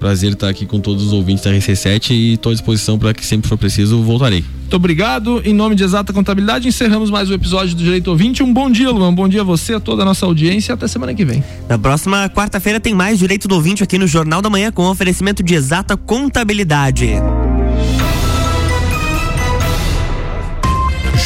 prazer 0.00 0.32
estar 0.32 0.48
aqui 0.48 0.66
com 0.66 0.80
todos 0.80 1.04
os 1.04 1.12
ouvintes 1.12 1.44
da 1.44 1.52
RC7 1.52 2.10
e 2.10 2.34
estou 2.34 2.50
à 2.50 2.54
disposição 2.54 2.98
para 2.98 3.14
que 3.14 3.24
sempre 3.24 3.48
for 3.48 3.56
preciso, 3.56 4.02
voltarei. 4.02 4.44
Muito 4.60 4.74
obrigado. 4.74 5.40
Em 5.44 5.54
nome 5.54 5.76
de 5.76 5.84
Exata 5.84 6.12
Contabilidade, 6.12 6.66
encerramos 6.66 7.10
mais 7.10 7.30
um 7.30 7.34
episódio 7.34 7.76
do 7.76 7.82
Direito 7.84 8.08
Ouvinte. 8.08 8.42
Um 8.42 8.52
bom 8.52 8.68
dia, 8.68 8.90
Luan. 8.90 9.10
Um 9.10 9.14
bom 9.14 9.28
dia 9.28 9.42
a 9.42 9.44
você, 9.44 9.74
a 9.74 9.80
toda 9.80 10.02
a 10.02 10.04
nossa 10.04 10.26
audiência. 10.26 10.74
Até 10.74 10.88
semana 10.88 11.14
que 11.14 11.24
vem. 11.24 11.44
Na 11.68 11.78
próxima 11.78 12.28
quarta-feira 12.28 12.80
tem 12.80 12.92
mais 12.92 13.18
Direito 13.18 13.46
do 13.46 13.54
Ouvinte 13.54 13.84
aqui 13.84 13.98
no 13.98 14.06
Jornal 14.06 14.42
da 14.42 14.50
Manhã 14.50 14.72
com 14.72 14.84
oferecimento 14.86 15.42
de 15.44 15.54
Exata 15.54 15.96
Contabilidade. 15.96 17.10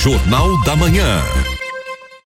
Jornal 0.09 0.59
da 0.65 0.75
Manhã. 0.75 1.58